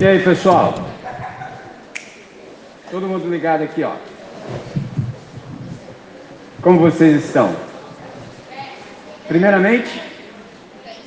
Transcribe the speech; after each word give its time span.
E 0.00 0.06
aí, 0.06 0.18
pessoal? 0.20 0.82
Todo 2.90 3.06
mundo 3.06 3.28
ligado 3.28 3.64
aqui, 3.64 3.82
ó. 3.82 3.92
Como 6.62 6.78
vocês 6.80 7.22
estão? 7.22 7.54
Primeiramente, 9.28 10.00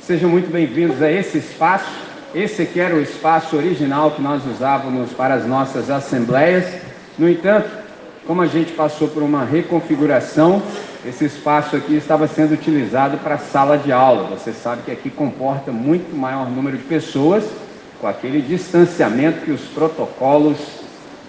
sejam 0.00 0.30
muito 0.30 0.48
bem-vindos 0.48 1.02
a 1.02 1.10
esse 1.10 1.38
espaço. 1.38 1.90
Esse 2.32 2.62
aqui 2.62 2.78
era 2.78 2.94
o 2.94 3.02
espaço 3.02 3.56
original 3.56 4.12
que 4.12 4.22
nós 4.22 4.46
usávamos 4.46 5.12
para 5.12 5.34
as 5.34 5.44
nossas 5.44 5.90
assembleias. 5.90 6.64
No 7.18 7.28
entanto, 7.28 7.68
como 8.28 8.42
a 8.42 8.46
gente 8.46 8.74
passou 8.74 9.08
por 9.08 9.24
uma 9.24 9.44
reconfiguração, 9.44 10.62
esse 11.04 11.24
espaço 11.24 11.74
aqui 11.74 11.96
estava 11.96 12.28
sendo 12.28 12.54
utilizado 12.54 13.18
para 13.18 13.38
sala 13.38 13.76
de 13.76 13.90
aula. 13.90 14.28
Você 14.28 14.52
sabe 14.52 14.82
que 14.82 14.92
aqui 14.92 15.10
comporta 15.10 15.72
muito 15.72 16.14
maior 16.14 16.48
número 16.48 16.78
de 16.78 16.84
pessoas, 16.84 17.42
com 18.04 18.08
aquele 18.08 18.42
distanciamento 18.42 19.46
que 19.46 19.50
os 19.50 19.62
protocolos 19.62 20.58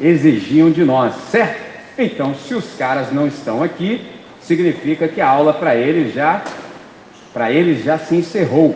exigiam 0.02 0.70
de 0.70 0.84
nós, 0.84 1.14
certo? 1.32 1.58
Então, 1.98 2.36
se 2.36 2.54
os 2.54 2.66
caras 2.76 3.14
não 3.14 3.26
estão 3.26 3.64
aqui, 3.64 4.06
significa 4.42 5.08
que 5.08 5.22
a 5.22 5.30
aula 5.30 5.54
para 5.54 5.74
eles 5.74 6.14
já 6.14 6.44
para 7.34 7.50
eles 7.50 7.82
já 7.82 7.98
se 7.98 8.18
encerrou. 8.18 8.76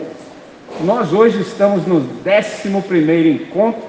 Nós 0.82 1.12
hoje 1.12 1.42
estamos 1.42 1.86
no 1.86 1.96
11 1.96 2.80
primeiro 2.88 3.28
encontro, 3.28 3.82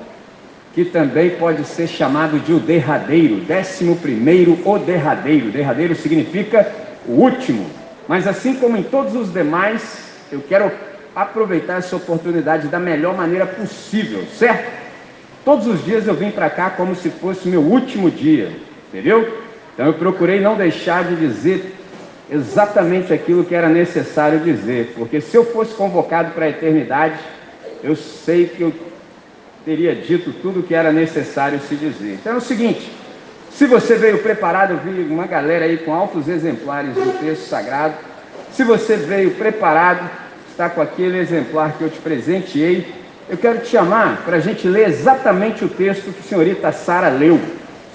que 0.75 0.83
também 0.83 1.29
pode 1.29 1.63
ser 1.63 1.87
chamado 1.87 2.37
de 2.37 2.51
o 2.51 2.59
derradeiro, 2.59 3.41
11 3.49 3.95
primeiro 4.01 4.59
o 4.65 4.77
derradeiro. 4.77 5.51
Derradeiro 5.51 5.95
significa 5.95 6.69
o 7.07 7.13
último. 7.13 7.65
Mas 8.09 8.27
assim 8.27 8.55
como 8.55 8.75
em 8.75 8.83
todos 8.83 9.15
os 9.15 9.31
demais, 9.31 9.99
eu 10.29 10.41
quero 10.41 10.69
aproveitar 11.15 11.77
essa 11.77 11.95
oportunidade 11.95 12.67
da 12.67 12.79
melhor 12.79 13.15
maneira 13.15 13.45
possível, 13.45 14.23
certo? 14.37 14.71
Todos 15.43 15.67
os 15.67 15.83
dias 15.83 16.07
eu 16.07 16.13
vim 16.13 16.31
para 16.31 16.49
cá 16.49 16.69
como 16.69 16.95
se 16.95 17.09
fosse 17.09 17.47
meu 17.47 17.61
último 17.61 18.09
dia, 18.09 18.51
entendeu? 18.89 19.41
Então 19.73 19.85
eu 19.87 19.93
procurei 19.93 20.39
não 20.39 20.55
deixar 20.55 21.03
de 21.03 21.15
dizer 21.15 21.75
exatamente 22.29 23.11
aquilo 23.11 23.43
que 23.43 23.55
era 23.55 23.67
necessário 23.67 24.39
dizer, 24.39 24.93
porque 24.95 25.19
se 25.19 25.35
eu 25.35 25.43
fosse 25.43 25.73
convocado 25.73 26.31
para 26.31 26.45
a 26.45 26.49
eternidade, 26.49 27.19
eu 27.83 27.95
sei 27.95 28.47
que 28.47 28.61
eu 28.61 28.73
teria 29.65 29.95
dito 29.95 30.31
tudo 30.41 30.61
o 30.61 30.63
que 30.63 30.73
era 30.73 30.91
necessário 30.91 31.59
se 31.59 31.75
dizer. 31.75 32.13
Então 32.13 32.33
é 32.33 32.37
o 32.37 32.41
seguinte: 32.41 32.91
se 33.51 33.65
você 33.65 33.95
veio 33.95 34.19
preparado, 34.19 34.73
eu 34.73 34.77
vi 34.77 35.11
uma 35.11 35.27
galera 35.27 35.65
aí 35.65 35.77
com 35.77 35.93
altos 35.93 36.27
exemplares 36.27 36.93
do 36.93 37.19
texto 37.19 37.47
sagrado. 37.47 37.95
Se 38.51 38.63
você 38.63 38.95
veio 38.95 39.31
preparado, 39.31 40.09
está 40.61 40.69
com 40.69 40.81
aquele 40.81 41.17
exemplar 41.17 41.73
que 41.75 41.83
eu 41.83 41.89
te 41.89 41.97
presenteei, 41.97 42.93
eu 43.27 43.35
quero 43.35 43.61
te 43.61 43.69
chamar 43.69 44.23
para 44.23 44.37
a 44.37 44.39
gente 44.39 44.67
ler 44.67 44.89
exatamente 44.89 45.65
o 45.65 45.69
texto 45.69 46.13
que 46.13 46.19
a 46.19 46.23
senhorita 46.23 46.71
Sara 46.71 47.09
leu, 47.09 47.41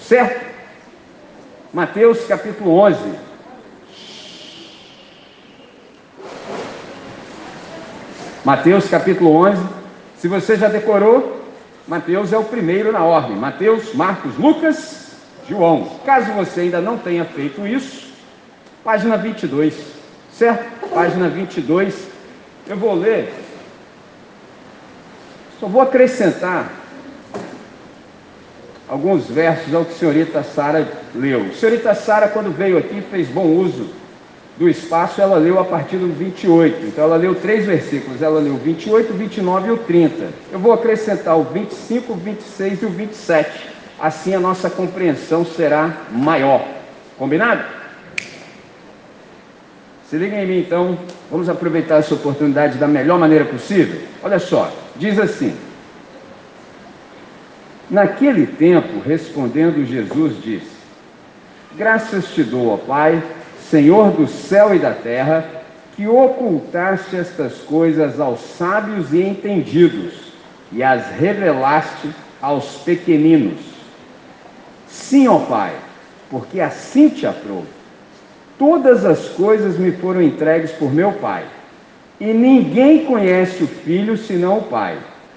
certo? 0.00 0.44
Mateus 1.72 2.26
capítulo 2.26 2.72
11. 2.72 2.98
Mateus 8.44 8.88
capítulo 8.88 9.36
11. 9.36 9.62
Se 10.18 10.26
você 10.26 10.56
já 10.56 10.66
decorou, 10.66 11.40
Mateus 11.86 12.32
é 12.32 12.38
o 12.38 12.42
primeiro 12.42 12.90
na 12.90 13.04
ordem. 13.04 13.36
Mateus, 13.36 13.94
Marcos, 13.94 14.36
Lucas, 14.36 15.12
João. 15.48 16.00
Caso 16.04 16.32
você 16.32 16.62
ainda 16.62 16.80
não 16.80 16.98
tenha 16.98 17.24
feito 17.24 17.64
isso, 17.64 18.08
página 18.82 19.16
22, 19.16 19.72
certo? 20.32 20.88
Página 20.88 21.28
22. 21.28 22.15
Eu 22.68 22.76
vou 22.76 22.94
ler. 22.94 23.32
Só 25.60 25.66
vou 25.66 25.80
acrescentar 25.80 26.70
alguns 28.88 29.26
versos 29.26 29.74
ao 29.74 29.84
que 29.84 29.92
a 29.92 29.96
senhorita 29.96 30.42
Sara 30.42 30.86
leu. 31.14 31.46
A 31.50 31.54
senhorita 31.54 31.94
Sara, 31.94 32.28
quando 32.28 32.50
veio 32.50 32.76
aqui, 32.76 33.00
fez 33.00 33.28
bom 33.28 33.46
uso 33.46 33.88
do 34.58 34.68
espaço, 34.68 35.20
ela 35.20 35.36
leu 35.36 35.58
a 35.58 35.64
partir 35.64 35.96
do 35.96 36.08
28. 36.08 36.86
Então 36.86 37.04
ela 37.04 37.16
leu 37.16 37.34
três 37.34 37.64
versículos, 37.64 38.22
ela 38.22 38.40
leu 38.40 38.56
28, 38.56 39.12
29 39.12 39.68
e 39.68 39.70
o 39.70 39.78
30. 39.78 40.28
Eu 40.50 40.58
vou 40.58 40.72
acrescentar 40.72 41.38
o 41.38 41.44
25, 41.44 42.12
o 42.12 42.16
26 42.16 42.82
e 42.82 42.86
o 42.86 42.90
27. 42.90 43.50
Assim 43.98 44.34
a 44.34 44.40
nossa 44.40 44.68
compreensão 44.68 45.44
será 45.44 46.02
maior. 46.10 46.66
Combinado? 47.18 47.64
Se 50.08 50.16
liguem 50.16 50.44
em 50.44 50.46
mim 50.46 50.58
então, 50.60 50.96
vamos 51.30 51.48
aproveitar 51.48 51.96
essa 51.96 52.14
oportunidade 52.14 52.78
da 52.78 52.86
melhor 52.86 53.18
maneira 53.18 53.44
possível. 53.44 54.00
Olha 54.22 54.38
só, 54.38 54.72
diz 54.94 55.18
assim: 55.18 55.56
Naquele 57.90 58.46
tempo, 58.46 59.00
respondendo 59.04 59.84
Jesus, 59.84 60.40
disse: 60.40 60.76
Graças 61.76 62.26
te 62.26 62.44
dou, 62.44 62.68
ó 62.68 62.76
Pai, 62.76 63.20
Senhor 63.68 64.12
do 64.12 64.28
céu 64.28 64.74
e 64.74 64.78
da 64.78 64.92
terra, 64.92 65.44
que 65.96 66.06
ocultaste 66.06 67.16
estas 67.16 67.54
coisas 67.58 68.20
aos 68.20 68.40
sábios 68.56 69.12
e 69.12 69.20
entendidos 69.20 70.14
e 70.70 70.84
as 70.84 71.10
revelaste 71.10 72.10
aos 72.40 72.76
pequeninos. 72.78 73.60
Sim, 74.86 75.26
ó 75.26 75.40
Pai, 75.40 75.74
porque 76.30 76.60
assim 76.60 77.08
te 77.08 77.26
aprouve. 77.26 77.75
Todas 78.58 79.04
as 79.04 79.28
coisas 79.28 79.78
me 79.78 79.92
foram 79.92 80.22
entregues 80.22 80.70
por 80.72 80.92
meu 80.92 81.12
Pai, 81.12 81.44
e 82.18 82.32
ninguém 82.32 83.04
conhece 83.04 83.62
o 83.62 83.66
Filho 83.66 84.16
senão 84.16 84.58
o 84.58 84.62
Pai, 84.62 84.96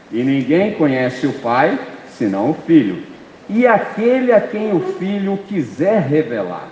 e 0.10 0.24
ninguém 0.24 0.74
conhece 0.76 1.28
o 1.28 1.34
Pai 1.34 1.78
senão 2.18 2.52
o 2.52 2.54
Filho, 2.54 3.04
e 3.50 3.68
aquele 3.68 4.32
a 4.32 4.40
quem 4.40 4.74
o 4.74 4.80
Filho 4.80 5.38
quiser 5.50 6.02
revelar. 6.02 6.70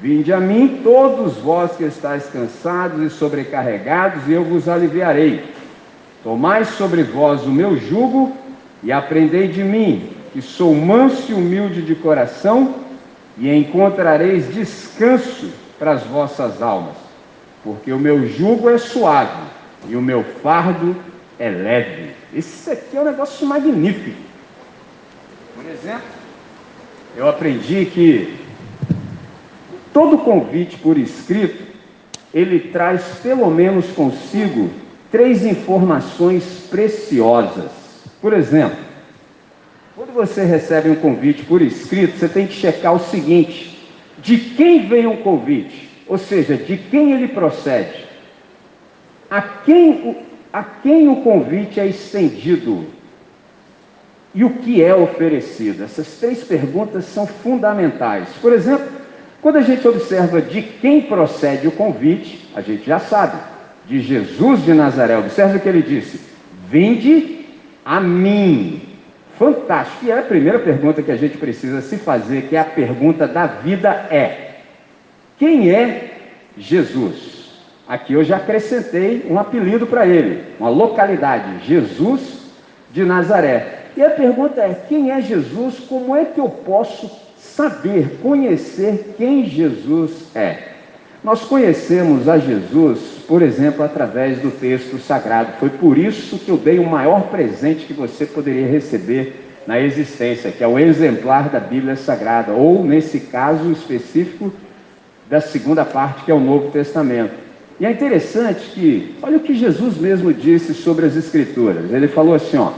Vinde 0.00 0.32
a 0.32 0.40
mim, 0.40 0.80
todos 0.82 1.36
vós 1.36 1.72
que 1.72 1.84
estáis 1.84 2.24
cansados 2.26 3.02
e 3.02 3.10
sobrecarregados, 3.10 4.26
e 4.26 4.32
eu 4.32 4.44
vos 4.44 4.68
aliviarei. 4.68 5.44
Tomai 6.22 6.64
sobre 6.64 7.02
vós 7.02 7.44
o 7.44 7.50
meu 7.50 7.76
jugo 7.76 8.32
e 8.82 8.90
aprendei 8.92 9.48
de 9.48 9.62
mim, 9.62 10.10
que 10.32 10.40
sou 10.40 10.74
manso 10.74 11.32
e 11.32 11.34
humilde 11.34 11.82
de 11.82 11.94
coração, 11.94 12.74
e 13.38 13.50
encontrareis 13.50 14.52
descanso 14.54 15.50
para 15.78 15.92
as 15.92 16.02
vossas 16.04 16.62
almas, 16.62 16.96
porque 17.62 17.92
o 17.92 17.98
meu 17.98 18.26
jugo 18.28 18.70
é 18.70 18.78
suave 18.78 19.42
e 19.88 19.96
o 19.96 20.02
meu 20.02 20.24
fardo 20.42 20.96
é 21.38 21.48
leve. 21.48 22.12
Isso 22.32 22.70
aqui 22.70 22.96
é 22.96 23.00
um 23.00 23.04
negócio 23.04 23.46
magnífico. 23.46 24.16
Por 25.54 25.64
exemplo, 25.66 26.08
eu 27.16 27.28
aprendi 27.28 27.86
que 27.86 28.46
Todo 29.96 30.18
convite 30.18 30.76
por 30.76 30.98
escrito, 30.98 31.64
ele 32.34 32.68
traz 32.70 33.02
pelo 33.22 33.50
menos 33.50 33.86
consigo 33.92 34.68
três 35.10 35.42
informações 35.42 36.44
preciosas. 36.68 37.70
Por 38.20 38.34
exemplo, 38.34 38.76
quando 39.94 40.12
você 40.12 40.44
recebe 40.44 40.90
um 40.90 40.96
convite 40.96 41.44
por 41.44 41.62
escrito, 41.62 42.18
você 42.18 42.28
tem 42.28 42.46
que 42.46 42.52
checar 42.52 42.94
o 42.94 42.98
seguinte: 42.98 43.75
de 44.18 44.38
quem 44.38 44.86
vem 44.86 45.06
o 45.06 45.18
convite? 45.18 45.88
Ou 46.06 46.18
seja, 46.18 46.56
de 46.56 46.76
quem 46.76 47.12
ele 47.12 47.28
procede? 47.28 48.06
A 49.30 49.42
quem, 49.42 50.16
a 50.52 50.62
quem 50.62 51.08
o 51.08 51.16
convite 51.16 51.80
é 51.80 51.86
estendido? 51.86 52.86
E 54.34 54.44
o 54.44 54.50
que 54.50 54.82
é 54.82 54.94
oferecido? 54.94 55.82
Essas 55.82 56.18
três 56.18 56.44
perguntas 56.44 57.06
são 57.06 57.26
fundamentais. 57.26 58.28
Por 58.40 58.52
exemplo, 58.52 58.86
quando 59.40 59.56
a 59.56 59.62
gente 59.62 59.86
observa 59.86 60.42
de 60.42 60.62
quem 60.62 61.02
procede 61.02 61.66
o 61.66 61.72
convite, 61.72 62.48
a 62.54 62.60
gente 62.60 62.84
já 62.84 62.98
sabe, 62.98 63.38
de 63.86 64.00
Jesus 64.00 64.64
de 64.64 64.74
Nazaré. 64.74 65.16
Observe 65.16 65.56
o 65.56 65.60
que 65.60 65.68
ele 65.68 65.82
disse: 65.82 66.20
Vinde 66.68 67.46
a 67.84 68.00
mim. 68.00 68.82
Fantástico. 69.38 70.06
E 70.06 70.12
a 70.12 70.22
primeira 70.22 70.58
pergunta 70.58 71.02
que 71.02 71.12
a 71.12 71.16
gente 71.16 71.36
precisa 71.36 71.80
se 71.80 71.96
fazer, 71.96 72.48
que 72.48 72.56
é 72.56 72.60
a 72.60 72.64
pergunta 72.64 73.26
da 73.26 73.46
vida 73.46 73.90
é: 74.10 74.56
Quem 75.38 75.70
é 75.70 76.12
Jesus? 76.56 77.36
Aqui 77.86 78.14
eu 78.14 78.24
já 78.24 78.36
acrescentei 78.36 79.26
um 79.28 79.38
apelido 79.38 79.86
para 79.86 80.06
ele, 80.06 80.42
uma 80.58 80.68
localidade, 80.68 81.64
Jesus 81.64 82.50
de 82.90 83.04
Nazaré. 83.04 83.84
E 83.96 84.02
a 84.02 84.10
pergunta 84.10 84.60
é: 84.60 84.74
quem 84.88 85.10
é 85.10 85.20
Jesus? 85.20 85.80
Como 85.80 86.16
é 86.16 86.24
que 86.24 86.40
eu 86.40 86.48
posso 86.48 87.10
saber, 87.36 88.18
conhecer 88.22 89.14
quem 89.16 89.46
Jesus 89.46 90.34
é. 90.34 90.75
Nós 91.24 91.42
conhecemos 91.42 92.28
a 92.28 92.38
Jesus, 92.38 92.98
por 93.26 93.42
exemplo, 93.42 93.84
através 93.84 94.38
do 94.38 94.50
texto 94.50 94.98
sagrado. 94.98 95.54
Foi 95.58 95.70
por 95.70 95.98
isso 95.98 96.38
que 96.38 96.50
eu 96.50 96.56
dei 96.56 96.78
o 96.78 96.86
maior 96.86 97.28
presente 97.28 97.86
que 97.86 97.92
você 97.92 98.24
poderia 98.26 98.66
receber 98.66 99.44
na 99.66 99.80
existência, 99.80 100.52
que 100.52 100.62
é 100.62 100.68
o 100.68 100.78
exemplar 100.78 101.48
da 101.48 101.58
Bíblia 101.58 101.96
Sagrada, 101.96 102.52
ou 102.52 102.84
nesse 102.84 103.18
caso 103.18 103.72
específico, 103.72 104.52
da 105.28 105.40
segunda 105.40 105.84
parte, 105.84 106.24
que 106.24 106.30
é 106.30 106.34
o 106.34 106.40
Novo 106.40 106.70
Testamento. 106.70 107.34
E 107.80 107.84
é 107.84 107.90
interessante 107.90 108.70
que, 108.72 109.16
olha 109.20 109.38
o 109.38 109.40
que 109.40 109.54
Jesus 109.54 109.98
mesmo 109.98 110.32
disse 110.32 110.72
sobre 110.72 111.06
as 111.06 111.16
Escrituras. 111.16 111.92
Ele 111.92 112.06
falou 112.06 112.34
assim: 112.34 112.56
ó, 112.56 112.72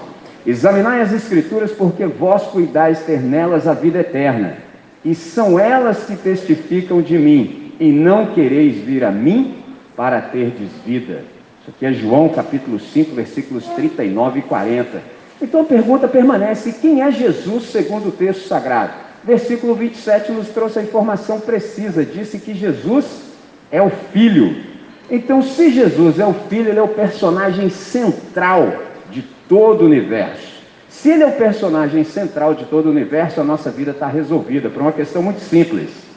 Examinai 0.46 1.02
as 1.02 1.12
Escrituras, 1.12 1.72
porque 1.72 2.06
vós 2.06 2.42
cuidais 2.44 3.00
ter 3.00 3.20
nelas 3.20 3.68
a 3.68 3.74
vida 3.74 3.98
eterna, 3.98 4.56
e 5.04 5.14
são 5.14 5.58
elas 5.58 6.04
que 6.04 6.16
testificam 6.16 7.02
de 7.02 7.18
mim, 7.18 7.67
e 7.78 7.90
não 7.90 8.26
quereis 8.26 8.76
vir 8.76 9.04
a 9.04 9.10
mim 9.10 9.62
para 9.96 10.20
terdes 10.20 10.70
vida. 10.84 11.22
Isso 11.60 11.70
aqui 11.70 11.86
é 11.86 11.92
João 11.92 12.28
capítulo 12.28 12.78
5, 12.78 13.14
versículos 13.14 13.66
39 13.66 14.40
e 14.40 14.42
40. 14.42 15.02
Então 15.40 15.62
a 15.62 15.64
pergunta 15.64 16.08
permanece: 16.08 16.72
quem 16.80 17.02
é 17.02 17.10
Jesus 17.10 17.64
segundo 17.64 18.08
o 18.08 18.12
texto 18.12 18.48
sagrado? 18.48 18.92
Versículo 19.24 19.74
27 19.74 20.32
nos 20.32 20.48
trouxe 20.48 20.78
a 20.78 20.82
informação 20.82 21.40
precisa, 21.40 22.04
disse 22.04 22.38
que 22.38 22.54
Jesus 22.54 23.04
é 23.70 23.82
o 23.82 23.90
Filho. 23.90 24.56
Então, 25.10 25.42
se 25.42 25.70
Jesus 25.70 26.18
é 26.18 26.26
o 26.26 26.34
Filho, 26.34 26.68
ele 26.68 26.78
é 26.78 26.82
o 26.82 26.88
personagem 26.88 27.70
central 27.70 28.82
de 29.10 29.22
todo 29.48 29.82
o 29.82 29.86
universo. 29.86 30.58
Se 30.88 31.10
ele 31.10 31.22
é 31.22 31.26
o 31.26 31.32
personagem 31.32 32.04
central 32.04 32.54
de 32.54 32.64
todo 32.66 32.86
o 32.86 32.90
universo, 32.90 33.40
a 33.40 33.44
nossa 33.44 33.70
vida 33.70 33.92
está 33.92 34.06
resolvida 34.06 34.68
por 34.68 34.82
uma 34.82 34.92
questão 34.92 35.22
muito 35.22 35.40
simples. 35.40 36.07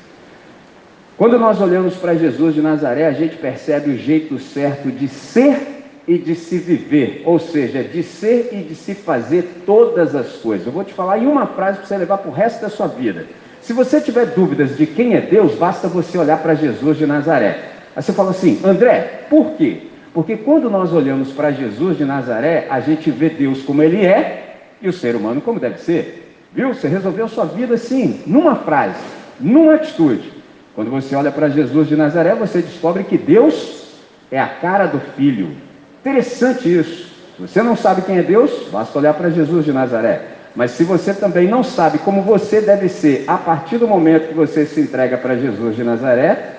Quando 1.22 1.38
nós 1.38 1.62
olhamos 1.62 1.94
para 1.98 2.16
Jesus 2.16 2.56
de 2.56 2.64
Nazaré, 2.64 3.06
a 3.06 3.12
gente 3.12 3.36
percebe 3.36 3.92
o 3.92 3.96
jeito 3.96 4.40
certo 4.40 4.90
de 4.90 5.08
ser 5.08 5.84
e 6.08 6.18
de 6.18 6.34
se 6.34 6.58
viver, 6.58 7.22
ou 7.26 7.38
seja, 7.38 7.84
de 7.84 8.02
ser 8.02 8.50
e 8.52 8.64
de 8.64 8.74
se 8.74 8.96
fazer 8.96 9.62
todas 9.64 10.16
as 10.16 10.38
coisas. 10.38 10.66
Eu 10.66 10.74
vou 10.74 10.84
te 10.84 10.96
falar 10.96 11.20
em 11.20 11.28
uma 11.28 11.46
frase 11.46 11.78
para 11.78 11.86
você 11.86 11.96
levar 11.96 12.18
para 12.18 12.32
o 12.32 12.34
resto 12.34 12.62
da 12.62 12.70
sua 12.70 12.88
vida. 12.88 13.28
Se 13.62 13.72
você 13.72 14.02
tiver 14.02 14.34
dúvidas 14.34 14.76
de 14.76 14.88
quem 14.88 15.14
é 15.14 15.22
Deus, 15.22 15.54
basta 15.54 15.88
você 15.88 16.18
olhar 16.18 16.42
para 16.42 16.56
Jesus 16.56 16.98
de 16.98 17.06
Nazaré. 17.06 17.66
Aí 17.96 18.02
você 18.02 18.14
fala 18.14 18.32
assim, 18.32 18.60
André, 18.66 19.26
por 19.30 19.52
quê? 19.52 19.78
Porque 20.16 20.36
quando 20.36 20.72
nós 20.72 20.92
olhamos 20.92 21.32
para 21.32 21.52
Jesus 21.52 22.00
de 22.00 22.04
Nazaré, 22.04 22.66
a 22.68 22.80
gente 22.80 23.12
vê 23.12 23.30
Deus 23.30 23.62
como 23.62 23.84
ele 23.84 24.04
é 24.04 24.56
e 24.82 24.90
o 24.90 24.94
ser 24.94 25.16
humano 25.16 25.40
como 25.40 25.60
deve 25.60 25.78
ser. 25.78 26.36
Viu? 26.52 26.74
Você 26.74 26.88
resolveu 26.88 27.28
sua 27.28 27.46
vida 27.46 27.76
assim, 27.76 28.22
numa 28.26 28.56
frase, 28.56 28.98
numa 29.40 29.76
atitude. 29.76 30.41
Quando 30.82 30.90
você 30.90 31.16
olha 31.16 31.32
para 31.32 31.48
Jesus 31.48 31.88
de 31.88 31.96
Nazaré, 31.96 32.34
você 32.34 32.60
descobre 32.60 33.04
que 33.04 33.16
Deus 33.16 33.84
é 34.32 34.40
a 34.40 34.48
cara 34.48 34.88
do 34.88 35.00
Filho. 35.16 35.52
Interessante 36.00 36.76
isso. 36.76 37.12
Se 37.36 37.42
você 37.44 37.62
não 37.62 37.76
sabe 37.76 38.02
quem 38.02 38.18
é 38.18 38.24
Deus, 38.24 38.68
basta 38.72 38.98
olhar 38.98 39.14
para 39.14 39.30
Jesus 39.30 39.64
de 39.64 39.72
Nazaré. 39.72 40.24
Mas 40.56 40.72
se 40.72 40.84
você 40.84 41.14
também 41.14 41.48
não 41.48 41.64
sabe 41.64 42.00
como 42.00 42.24
você 42.24 42.62
deve 42.62 42.90
ser 42.90 43.26
a 43.28 43.38
partir 43.38 43.78
do 43.78 43.88
momento 43.88 44.30
que 44.30 44.34
você 44.34 44.66
se 44.66 44.82
entrega 44.82 45.20
para 45.20 45.38
Jesus 45.38 45.76
de 45.76 45.84
Nazaré, 45.84 46.56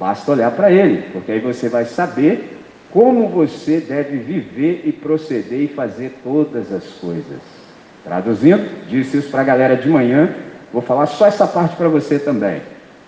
basta 0.00 0.32
olhar 0.32 0.52
para 0.52 0.72
ele, 0.72 1.10
porque 1.12 1.32
aí 1.32 1.40
você 1.40 1.68
vai 1.68 1.84
saber 1.84 2.58
como 2.90 3.28
você 3.28 3.78
deve 3.78 4.16
viver 4.16 4.84
e 4.86 4.90
proceder 4.90 5.60
e 5.60 5.68
fazer 5.68 6.18
todas 6.24 6.72
as 6.72 6.84
coisas. 6.94 7.40
Traduzindo, 8.02 8.88
disse 8.88 9.18
isso 9.18 9.28
para 9.28 9.42
a 9.42 9.44
galera 9.44 9.76
de 9.76 9.90
manhã, 9.90 10.30
vou 10.72 10.80
falar 10.80 11.04
só 11.04 11.26
essa 11.26 11.46
parte 11.46 11.76
para 11.76 11.90
você 11.90 12.18
também. 12.18 12.62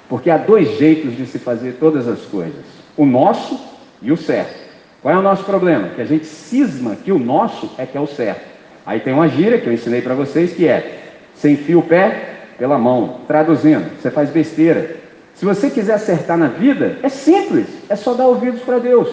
Porque 0.09 0.31
há 0.31 0.39
dois 0.39 0.79
jeitos 0.79 1.17
de 1.17 1.27
se 1.27 1.39
fazer 1.39 1.77
todas 1.79 2.09
as 2.09 2.21
coisas: 2.23 2.65
o 2.97 3.05
nosso 3.05 3.59
e 4.01 4.11
o 4.11 4.17
certo. 4.17 4.69
Qual 5.03 5.15
é 5.15 5.19
o 5.19 5.23
nosso 5.23 5.45
problema? 5.45 5.89
Que 5.91 6.01
a 6.01 6.05
gente 6.05 6.27
cisma 6.27 6.97
que 6.97 7.13
o 7.13 7.19
nosso 7.19 7.71
é 7.79 7.87
que 7.87 7.97
é 7.97 8.01
o 8.01 8.07
certo. 8.07 8.47
Aí 8.85 9.01
tem 9.01 9.13
uma 9.13 9.29
gíria 9.29 9.59
que 9.59 9.67
eu 9.67 9.73
ensinei 9.73 10.01
para 10.01 10.15
vocês 10.15 10.53
que 10.53 10.67
é: 10.67 11.03
sem 11.35 11.57
fio 11.57 11.81
o 11.81 11.83
pé 11.83 12.37
pela 12.59 12.79
mão. 12.79 13.21
Traduzindo, 13.27 13.91
você 14.01 14.11
faz 14.11 14.31
besteira. 14.31 14.97
Se 15.35 15.45
você 15.45 15.71
quiser 15.71 15.95
acertar 15.95 16.37
na 16.37 16.49
vida, 16.49 16.99
é 17.03 17.09
simples, 17.09 17.67
é 17.89 17.95
só 17.95 18.13
dar 18.15 18.27
ouvidos 18.27 18.61
para 18.63 18.79
Deus. 18.79 19.09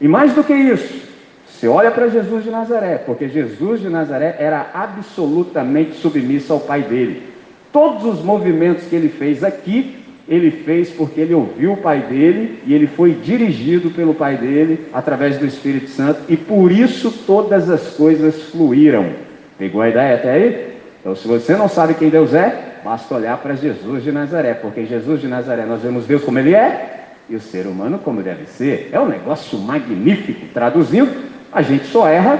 E 0.00 0.08
mais 0.08 0.32
do 0.32 0.42
que 0.42 0.54
isso, 0.54 1.02
você 1.46 1.68
olha 1.68 1.90
para 1.90 2.08
Jesus 2.08 2.42
de 2.42 2.50
Nazaré, 2.50 2.96
porque 2.96 3.28
Jesus 3.28 3.80
de 3.80 3.90
Nazaré 3.90 4.34
era 4.38 4.70
absolutamente 4.72 5.94
submisso 5.94 6.52
ao 6.52 6.60
pai 6.60 6.82
dele. 6.82 7.22
Todos 7.70 8.04
os 8.04 8.24
movimentos 8.24 8.84
que 8.86 8.96
ele 8.96 9.10
fez 9.10 9.44
aqui 9.44 10.01
ele 10.28 10.50
fez 10.50 10.90
porque 10.90 11.20
ele 11.20 11.34
ouviu 11.34 11.72
o 11.72 11.76
pai 11.76 12.00
dele 12.00 12.60
e 12.66 12.74
ele 12.74 12.86
foi 12.86 13.12
dirigido 13.12 13.90
pelo 13.90 14.14
pai 14.14 14.36
dele 14.36 14.86
através 14.92 15.36
do 15.38 15.46
Espírito 15.46 15.90
Santo 15.90 16.20
e 16.28 16.36
por 16.36 16.70
isso 16.70 17.10
todas 17.26 17.68
as 17.68 17.94
coisas 17.94 18.42
fluíram. 18.50 19.10
Pegou 19.58 19.80
a 19.82 19.88
ideia 19.88 20.14
até 20.14 20.30
aí? 20.32 20.72
Então, 21.00 21.16
se 21.16 21.26
você 21.26 21.56
não 21.56 21.68
sabe 21.68 21.94
quem 21.94 22.08
Deus 22.08 22.32
é, 22.32 22.80
basta 22.84 23.14
olhar 23.14 23.36
para 23.38 23.54
Jesus 23.54 24.02
de 24.04 24.12
Nazaré, 24.12 24.54
porque 24.54 24.86
Jesus 24.86 25.20
de 25.20 25.26
Nazaré 25.26 25.64
nós 25.64 25.82
vemos 25.82 26.06
Deus 26.06 26.22
como 26.22 26.38
ele 26.38 26.54
é 26.54 27.00
e 27.28 27.34
o 27.34 27.40
ser 27.40 27.66
humano 27.66 27.98
como 27.98 28.22
deve 28.22 28.46
ser. 28.46 28.90
É 28.92 29.00
um 29.00 29.08
negócio 29.08 29.58
magnífico. 29.58 30.46
Traduzindo, 30.54 31.10
a 31.52 31.62
gente 31.62 31.86
só 31.86 32.08
erra 32.08 32.38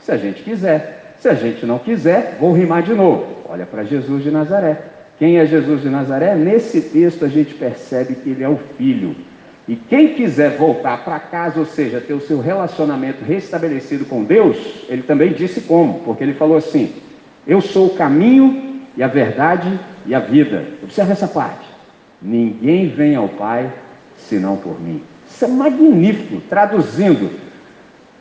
se 0.00 0.12
a 0.12 0.16
gente 0.16 0.42
quiser. 0.42 1.14
Se 1.18 1.28
a 1.28 1.34
gente 1.34 1.64
não 1.66 1.78
quiser, 1.78 2.36
vou 2.38 2.52
rimar 2.52 2.82
de 2.82 2.92
novo. 2.92 3.42
Olha 3.48 3.66
para 3.66 3.84
Jesus 3.84 4.22
de 4.22 4.30
Nazaré. 4.30 4.93
Quem 5.24 5.38
é 5.38 5.46
Jesus 5.46 5.80
de 5.80 5.88
Nazaré? 5.88 6.34
Nesse 6.34 6.82
texto 6.82 7.24
a 7.24 7.28
gente 7.28 7.54
percebe 7.54 8.14
que 8.14 8.28
ele 8.28 8.44
é 8.44 8.48
o 8.48 8.58
Filho. 8.76 9.16
E 9.66 9.74
quem 9.74 10.12
quiser 10.12 10.58
voltar 10.58 11.02
para 11.02 11.18
casa, 11.18 11.58
ou 11.58 11.64
seja, 11.64 11.98
ter 11.98 12.12
o 12.12 12.20
seu 12.20 12.40
relacionamento 12.40 13.24
restabelecido 13.24 14.04
com 14.04 14.22
Deus, 14.22 14.84
ele 14.86 15.00
também 15.00 15.32
disse 15.32 15.62
como, 15.62 16.00
porque 16.00 16.22
ele 16.22 16.34
falou 16.34 16.58
assim: 16.58 16.96
Eu 17.46 17.62
sou 17.62 17.86
o 17.86 17.94
caminho 17.94 18.82
e 18.94 19.02
a 19.02 19.06
verdade 19.06 19.80
e 20.04 20.14
a 20.14 20.20
vida. 20.20 20.62
Observe 20.82 21.12
essa 21.12 21.26
parte. 21.26 21.66
Ninguém 22.20 22.90
vem 22.90 23.16
ao 23.16 23.30
Pai 23.30 23.72
senão 24.18 24.58
por 24.58 24.78
mim. 24.78 25.02
Isso 25.26 25.42
é 25.42 25.48
magnífico. 25.48 26.42
Traduzindo, 26.50 27.30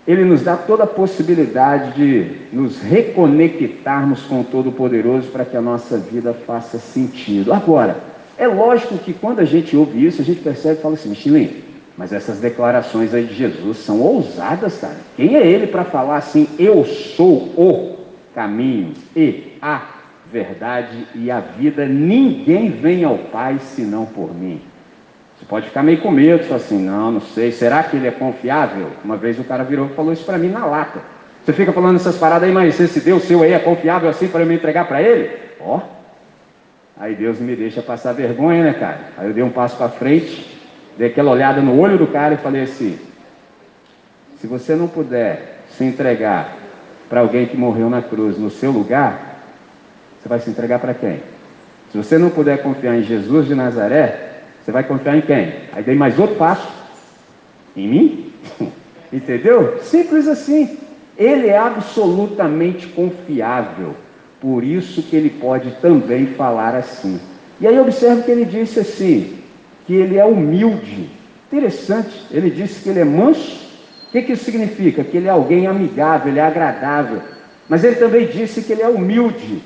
ele 0.07 0.25
nos 0.25 0.41
dá 0.41 0.57
toda 0.57 0.83
a 0.83 0.88
possibilidade 0.88 1.94
de 1.94 2.55
nos 2.55 2.81
reconectarmos 2.81 4.21
com 4.23 4.41
o 4.41 4.44
Todo-Poderoso 4.44 5.29
para 5.29 5.45
que 5.45 5.55
a 5.55 5.61
nossa 5.61 5.97
vida 5.97 6.33
faça 6.33 6.77
sentido. 6.77 7.53
Agora, 7.53 7.97
é 8.38 8.47
lógico 8.47 8.97
que 8.97 9.13
quando 9.13 9.39
a 9.39 9.45
gente 9.45 9.75
ouve 9.77 10.05
isso, 10.05 10.21
a 10.21 10.25
gente 10.25 10.41
percebe 10.41 10.79
e 10.79 10.81
fala 10.81 10.95
assim, 10.95 11.09
Michelin, 11.09 11.63
mas 11.97 12.11
essas 12.11 12.39
declarações 12.39 13.13
aí 13.13 13.25
de 13.25 13.33
Jesus 13.33 13.77
são 13.77 14.01
ousadas, 14.01 14.77
cara. 14.79 14.97
Quem 15.15 15.35
é 15.35 15.45
ele 15.45 15.67
para 15.67 15.85
falar 15.85 16.17
assim, 16.17 16.47
eu 16.59 16.83
sou 16.83 17.38
o 17.55 17.97
caminho 18.33 18.94
e 19.15 19.53
a 19.61 19.81
verdade 20.31 21.07
e 21.13 21.29
a 21.29 21.39
vida, 21.39 21.85
ninguém 21.85 22.71
vem 22.71 23.03
ao 23.03 23.17
Pai 23.17 23.59
senão 23.59 24.05
por 24.05 24.33
mim. 24.33 24.59
Pode 25.48 25.68
ficar 25.68 25.84
meio 25.84 26.00
com 26.00 26.12
medo, 26.12 26.54
assim, 26.54 26.80
não, 26.80 27.12
não 27.12 27.22
sei, 27.22 27.51
será 27.51 27.84
que 27.84 27.98
ele 27.98 28.07
é 28.07 28.12
confiável? 28.12 28.88
Uma 29.04 29.18
vez 29.18 29.38
o 29.40 29.44
cara 29.44 29.63
virou 29.63 29.88
e 29.88 29.95
falou 29.95 30.13
isso 30.13 30.25
para 30.25 30.38
mim 30.38 30.50
na 30.50 30.65
lata. 30.65 31.01
Você 31.44 31.51
fica 31.51 31.74
falando 31.74 31.98
essas 31.98 32.17
paradas 32.17 32.48
aí, 32.48 32.53
mas 32.53 32.79
esse 32.79 33.01
Deus 33.01 33.24
seu 33.24 33.44
aí 33.44 33.51
é 33.51 33.60
confiável 33.60 34.10
assim 34.10 34.27
para 34.27 34.41
eu 34.41 34.46
me 34.46 34.56
entregar 34.56 34.88
para 34.88 35.01
ele? 35.01 35.32
Ó, 35.60 35.82
aí 36.98 37.15
Deus 37.15 37.39
me 37.39 37.56
deixa 37.56 37.82
passar 37.82 38.13
vergonha, 38.13 38.63
né, 38.63 38.74
cara? 38.74 39.00
Aí 39.17 39.27
eu 39.27 39.34
dei 39.34 39.44
um 39.44 39.50
passo 39.50 39.75
para 39.75 39.89
frente, 39.89 40.58
dei 40.98 41.10
aquela 41.10 41.32
olhada 41.32 41.62
no 41.62 41.77
olho 41.77 41.98
do 41.98 42.08
cara 42.08 42.36
e 42.36 42.38
falei 42.38 42.63
assim: 42.63 42.98
se 44.39 44.48
você 44.48 44.75
não 44.75 44.88
puder 44.88 45.63
se 45.70 45.84
entregar 45.84 46.56
para 47.10 47.20
alguém 47.20 47.46
que 47.46 47.58
morreu 47.58 47.89
na 47.89 48.01
cruz 48.01 48.38
no 48.38 48.50
seu 48.50 48.72
lugar, 48.72 49.41
você 50.22 50.29
vai 50.29 50.39
se 50.39 50.50
entregar 50.50 50.79
para 50.79 50.94
quem? 50.94 51.22
Se 51.91 51.98
você 51.98 52.17
não 52.17 52.29
puder 52.29 52.63
confiar 52.63 52.96
em 52.96 53.03
Jesus 53.03 53.46
de 53.46 53.53
Nazaré, 53.53 54.33
você 54.63 54.72
vai 54.72 54.84
confiar 54.84 55.17
em 55.17 55.22
quem? 55.22 55.53
Aí 55.74 55.84
dei 55.84 55.96
mais 55.96 56.17
outro 56.17 56.36
passo. 56.38 56.67
Em 57.75 57.88
mim? 57.88 58.34
Entendeu? 59.12 59.79
Simples 59.82 60.27
assim. 60.27 60.77
Ele 61.17 61.48
é 61.48 61.58
absolutamente 61.58 62.88
confiável. 62.88 63.96
Por 64.39 64.63
isso 64.63 65.03
que 65.03 65.15
ele 65.15 65.29
pode 65.29 65.72
também 65.82 66.27
falar 66.27 66.75
assim. 66.75 67.20
E 67.60 67.67
aí 67.67 67.79
observe 67.79 68.24
que 68.24 68.32
ele 68.32 68.46
disse 68.46 68.79
assim, 68.79 69.38
que 69.86 69.93
ele 69.93 70.17
é 70.17 70.25
humilde. 70.25 71.10
Interessante. 71.48 72.25
Ele 72.32 72.50
disse 72.50 72.82
que 72.82 72.89
ele 72.89 73.00
é 73.00 73.05
manso. 73.05 73.63
O 74.08 74.12
que, 74.12 74.22
que 74.22 74.34
isso 74.34 74.46
significa? 74.46 75.03
Que 75.03 75.17
ele 75.17 75.27
é 75.27 75.32
alguém 75.32 75.67
amigável, 75.67 76.29
ele 76.29 76.39
é 76.39 76.43
agradável. 76.43 77.22
Mas 77.67 77.84
ele 77.84 77.96
também 77.96 78.27
disse 78.27 78.62
que 78.62 78.74
ele 78.74 78.82
é 78.82 78.88
humilde. 78.88 79.62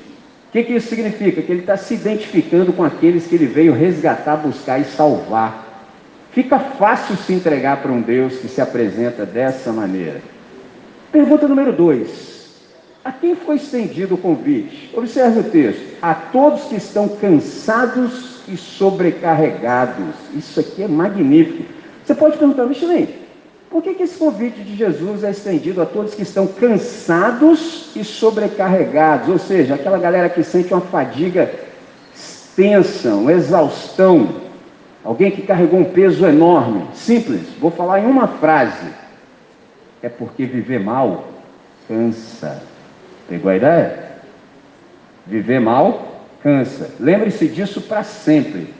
O 0.48 0.50
que, 0.50 0.64
que 0.64 0.74
isso 0.74 0.88
significa? 0.88 1.42
Que 1.42 1.52
ele 1.52 1.60
está 1.60 1.76
se 1.76 1.92
identificando 1.94 2.72
com 2.72 2.82
aqueles 2.82 3.26
que 3.26 3.34
ele 3.34 3.46
veio 3.46 3.74
resgatar, 3.74 4.36
buscar 4.36 4.78
e 4.78 4.84
salvar. 4.84 5.86
Fica 6.32 6.58
fácil 6.58 7.16
se 7.16 7.34
entregar 7.34 7.82
para 7.82 7.92
um 7.92 8.00
Deus 8.00 8.38
que 8.38 8.48
se 8.48 8.60
apresenta 8.60 9.26
dessa 9.26 9.72
maneira. 9.72 10.22
Pergunta 11.12 11.46
número 11.46 11.72
2. 11.72 12.38
A 13.04 13.12
quem 13.12 13.34
foi 13.34 13.56
estendido 13.56 14.14
o 14.14 14.18
convite? 14.18 14.90
Observe 14.94 15.40
o 15.40 15.44
texto. 15.44 15.96
A 16.00 16.14
todos 16.14 16.64
que 16.64 16.76
estão 16.76 17.08
cansados 17.08 18.40
e 18.48 18.56
sobrecarregados. 18.56 20.14
Isso 20.34 20.60
aqui 20.60 20.82
é 20.82 20.88
magnífico. 20.88 21.64
Você 22.04 22.14
pode 22.14 22.38
perguntar, 22.38 22.64
Michelin, 22.64 23.08
por 23.70 23.82
que, 23.82 23.94
que 23.94 24.02
esse 24.04 24.18
convite 24.18 24.62
de 24.62 24.76
Jesus 24.76 25.22
é 25.22 25.30
estendido 25.30 25.82
a 25.82 25.86
todos 25.86 26.14
que 26.14 26.22
estão 26.22 26.46
cansados 26.46 27.90
e 27.94 28.02
sobrecarregados? 28.02 29.28
Ou 29.28 29.38
seja, 29.38 29.74
aquela 29.74 29.98
galera 29.98 30.30
que 30.30 30.42
sente 30.42 30.72
uma 30.72 30.80
fadiga 30.80 31.50
extensa, 32.14 33.14
uma 33.14 33.32
exaustão, 33.32 34.36
alguém 35.04 35.30
que 35.30 35.42
carregou 35.42 35.80
um 35.80 35.84
peso 35.84 36.26
enorme. 36.26 36.86
Simples, 36.94 37.42
vou 37.60 37.70
falar 37.70 38.00
em 38.00 38.06
uma 38.06 38.26
frase. 38.26 38.88
É 40.02 40.08
porque 40.08 40.46
viver 40.46 40.80
mal 40.80 41.24
cansa. 41.86 42.62
Pegou 43.28 43.50
a 43.50 43.56
ideia? 43.56 44.08
Viver 45.26 45.60
mal 45.60 46.22
cansa. 46.42 46.90
Lembre-se 46.98 47.46
disso 47.48 47.82
para 47.82 48.02
sempre. 48.02 48.72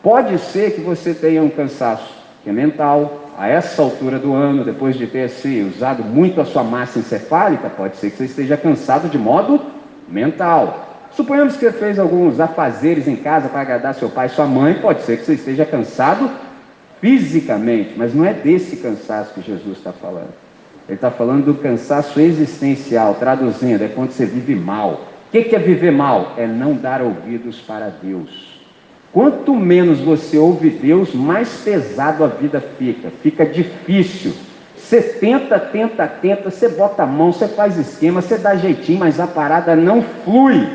Pode 0.00 0.38
ser 0.38 0.74
que 0.74 0.80
você 0.80 1.12
tenha 1.12 1.42
um 1.42 1.50
cansaço 1.50 2.18
que 2.44 2.50
é 2.50 2.52
mental, 2.52 3.27
a 3.38 3.46
essa 3.46 3.80
altura 3.80 4.18
do 4.18 4.34
ano, 4.34 4.64
depois 4.64 4.96
de 4.96 5.06
ter 5.06 5.30
se 5.30 5.62
usado 5.62 6.02
muito 6.02 6.40
a 6.40 6.44
sua 6.44 6.64
massa 6.64 6.98
encefálica, 6.98 7.70
pode 7.70 7.96
ser 7.96 8.10
que 8.10 8.16
você 8.16 8.24
esteja 8.24 8.56
cansado 8.56 9.08
de 9.08 9.16
modo 9.16 9.60
mental. 10.08 11.06
Suponhamos 11.12 11.56
que 11.56 11.60
você 11.60 11.70
fez 11.70 12.00
alguns 12.00 12.40
afazeres 12.40 13.06
em 13.06 13.14
casa 13.14 13.48
para 13.48 13.60
agradar 13.60 13.94
seu 13.94 14.08
pai 14.08 14.26
e 14.26 14.30
sua 14.30 14.44
mãe, 14.44 14.74
pode 14.74 15.02
ser 15.02 15.18
que 15.18 15.24
você 15.24 15.34
esteja 15.34 15.64
cansado 15.64 16.28
fisicamente, 17.00 17.94
mas 17.96 18.12
não 18.12 18.24
é 18.24 18.34
desse 18.34 18.78
cansaço 18.78 19.34
que 19.34 19.40
Jesus 19.40 19.78
está 19.78 19.92
falando. 19.92 20.34
Ele 20.88 20.96
está 20.96 21.10
falando 21.10 21.44
do 21.44 21.54
cansaço 21.54 22.18
existencial, 22.18 23.14
traduzindo, 23.14 23.84
é 23.84 23.88
quando 23.88 24.10
você 24.10 24.26
vive 24.26 24.56
mal. 24.56 25.04
O 25.28 25.30
que 25.30 25.54
é 25.54 25.58
viver 25.60 25.92
mal? 25.92 26.34
É 26.36 26.46
não 26.46 26.74
dar 26.74 27.02
ouvidos 27.02 27.60
para 27.60 27.88
Deus. 28.02 28.57
Quanto 29.12 29.54
menos 29.54 30.00
você 30.00 30.36
ouve 30.36 30.70
Deus, 30.70 31.14
mais 31.14 31.48
pesado 31.64 32.24
a 32.24 32.26
vida 32.26 32.60
fica, 32.78 33.10
fica 33.22 33.46
difícil. 33.46 34.32
Você 34.76 35.02
tenta, 35.02 35.58
tenta, 35.58 36.06
tenta, 36.06 36.50
você 36.50 36.68
bota 36.68 37.02
a 37.02 37.06
mão, 37.06 37.32
você 37.32 37.48
faz 37.48 37.76
esquema, 37.76 38.20
você 38.22 38.38
dá 38.38 38.54
jeitinho, 38.54 38.98
mas 38.98 39.18
a 39.18 39.26
parada 39.26 39.74
não 39.74 40.02
flui. 40.24 40.66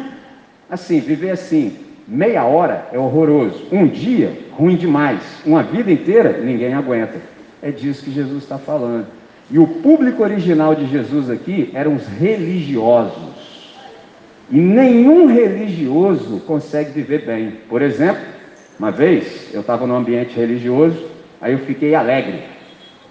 Assim, 0.70 1.00
viver 1.00 1.32
assim, 1.32 1.78
meia 2.08 2.44
hora 2.44 2.88
é 2.92 2.98
horroroso, 2.98 3.66
um 3.72 3.88
dia, 3.88 4.38
ruim 4.52 4.76
demais, 4.76 5.22
uma 5.46 5.64
vida 5.64 5.92
inteira, 5.92 6.40
ninguém 6.40 6.74
aguenta. 6.74 7.20
É 7.62 7.72
disso 7.72 8.04
que 8.04 8.12
Jesus 8.12 8.44
está 8.44 8.58
falando. 8.58 9.08
E 9.50 9.60
o 9.60 9.68
público 9.68 10.24
original 10.24 10.76
de 10.76 10.88
Jesus 10.88 11.30
aqui 11.30 11.70
eram 11.74 11.96
os 11.96 12.08
religiosos. 12.08 13.33
E 14.50 14.58
nenhum 14.58 15.28
religioso 15.28 16.42
consegue 16.46 16.92
viver 16.92 17.26
bem. 17.26 17.54
Por 17.70 17.82
exemplo, 17.82 18.22
uma 18.78 18.92
vez 18.92 19.50
eu 19.54 19.62
estava 19.62 19.88
num 19.88 19.96
ambiente 19.96 20.36
religioso, 20.36 21.08
aí 21.42 21.54
eu 21.54 21.60
fiquei 21.60 21.96
alegre. 21.96 22.44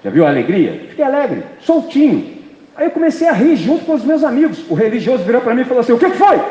Já 0.05 0.11
viu 0.11 0.27
a 0.27 0.29
alegria? 0.29 0.87
Fiquei 0.89 1.05
alegre, 1.05 1.43
soltinho. 1.61 2.43
Aí 2.75 2.87
eu 2.87 2.91
comecei 2.91 3.29
a 3.29 3.33
rir 3.33 3.57
junto 3.57 3.85
com 3.85 3.95
os 3.95 4.05
meus 4.05 4.25
amigos. 4.25 4.65
O 4.69 4.75
religioso 4.75 5.25
virou 5.25 5.41
para 5.41 5.55
mim 5.55 5.63
e 5.63 5.65
falou 5.65 5.81
assim: 5.81 5.93
O 5.93 5.99
que 5.99 6.11
foi? 6.11 6.41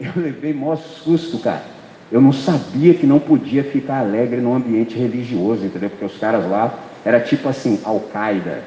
Eu 0.00 0.10
levei 0.16 0.52
maior 0.52 0.76
susto, 0.76 1.38
cara. 1.38 1.62
Eu 2.10 2.20
não 2.20 2.32
sabia 2.32 2.92
que 2.92 3.06
não 3.06 3.18
podia 3.18 3.64
ficar 3.64 4.00
alegre 4.00 4.40
num 4.40 4.54
ambiente 4.54 4.98
religioso, 4.98 5.64
entendeu? 5.64 5.88
Porque 5.88 6.04
os 6.04 6.18
caras 6.18 6.44
lá 6.46 6.74
era 7.04 7.20
tipo 7.20 7.48
assim, 7.48 7.80
Al-Qaeda. 7.84 8.62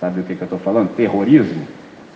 Sabe 0.00 0.20
o 0.20 0.24
que, 0.24 0.34
que 0.34 0.42
eu 0.42 0.46
estou 0.46 0.58
falando? 0.58 0.94
Terrorismo. 0.96 1.66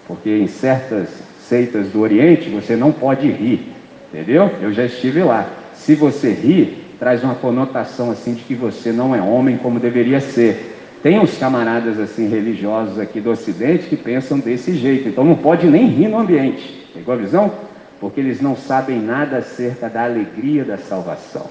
Porque 0.08 0.30
em 0.30 0.48
certas 0.48 1.21
seitas 1.52 1.88
do 1.88 2.00
Oriente 2.00 2.48
você 2.48 2.74
não 2.74 2.90
pode 2.90 3.30
rir, 3.30 3.74
entendeu? 4.08 4.50
Eu 4.62 4.72
já 4.72 4.86
estive 4.86 5.22
lá. 5.22 5.46
Se 5.74 5.94
você 5.94 6.32
rir, 6.32 6.96
traz 6.98 7.22
uma 7.22 7.34
conotação 7.34 8.10
assim 8.10 8.32
de 8.32 8.40
que 8.40 8.54
você 8.54 8.90
não 8.90 9.14
é 9.14 9.20
homem 9.20 9.58
como 9.58 9.78
deveria 9.78 10.18
ser. 10.18 10.74
Tem 11.02 11.18
uns 11.18 11.36
camaradas 11.36 12.00
assim 12.00 12.26
religiosos 12.26 12.98
aqui 12.98 13.20
do 13.20 13.30
Ocidente 13.30 13.86
que 13.86 13.96
pensam 13.96 14.38
desse 14.38 14.72
jeito, 14.72 15.10
então 15.10 15.24
não 15.24 15.34
pode 15.34 15.66
nem 15.66 15.88
rir 15.88 16.08
no 16.08 16.20
ambiente. 16.20 16.88
Pegou 16.94 17.12
a 17.12 17.18
visão? 17.18 17.52
Porque 18.00 18.18
eles 18.18 18.40
não 18.40 18.56
sabem 18.56 18.98
nada 18.98 19.36
acerca 19.36 19.90
da 19.90 20.04
alegria 20.04 20.64
da 20.64 20.78
salvação. 20.78 21.44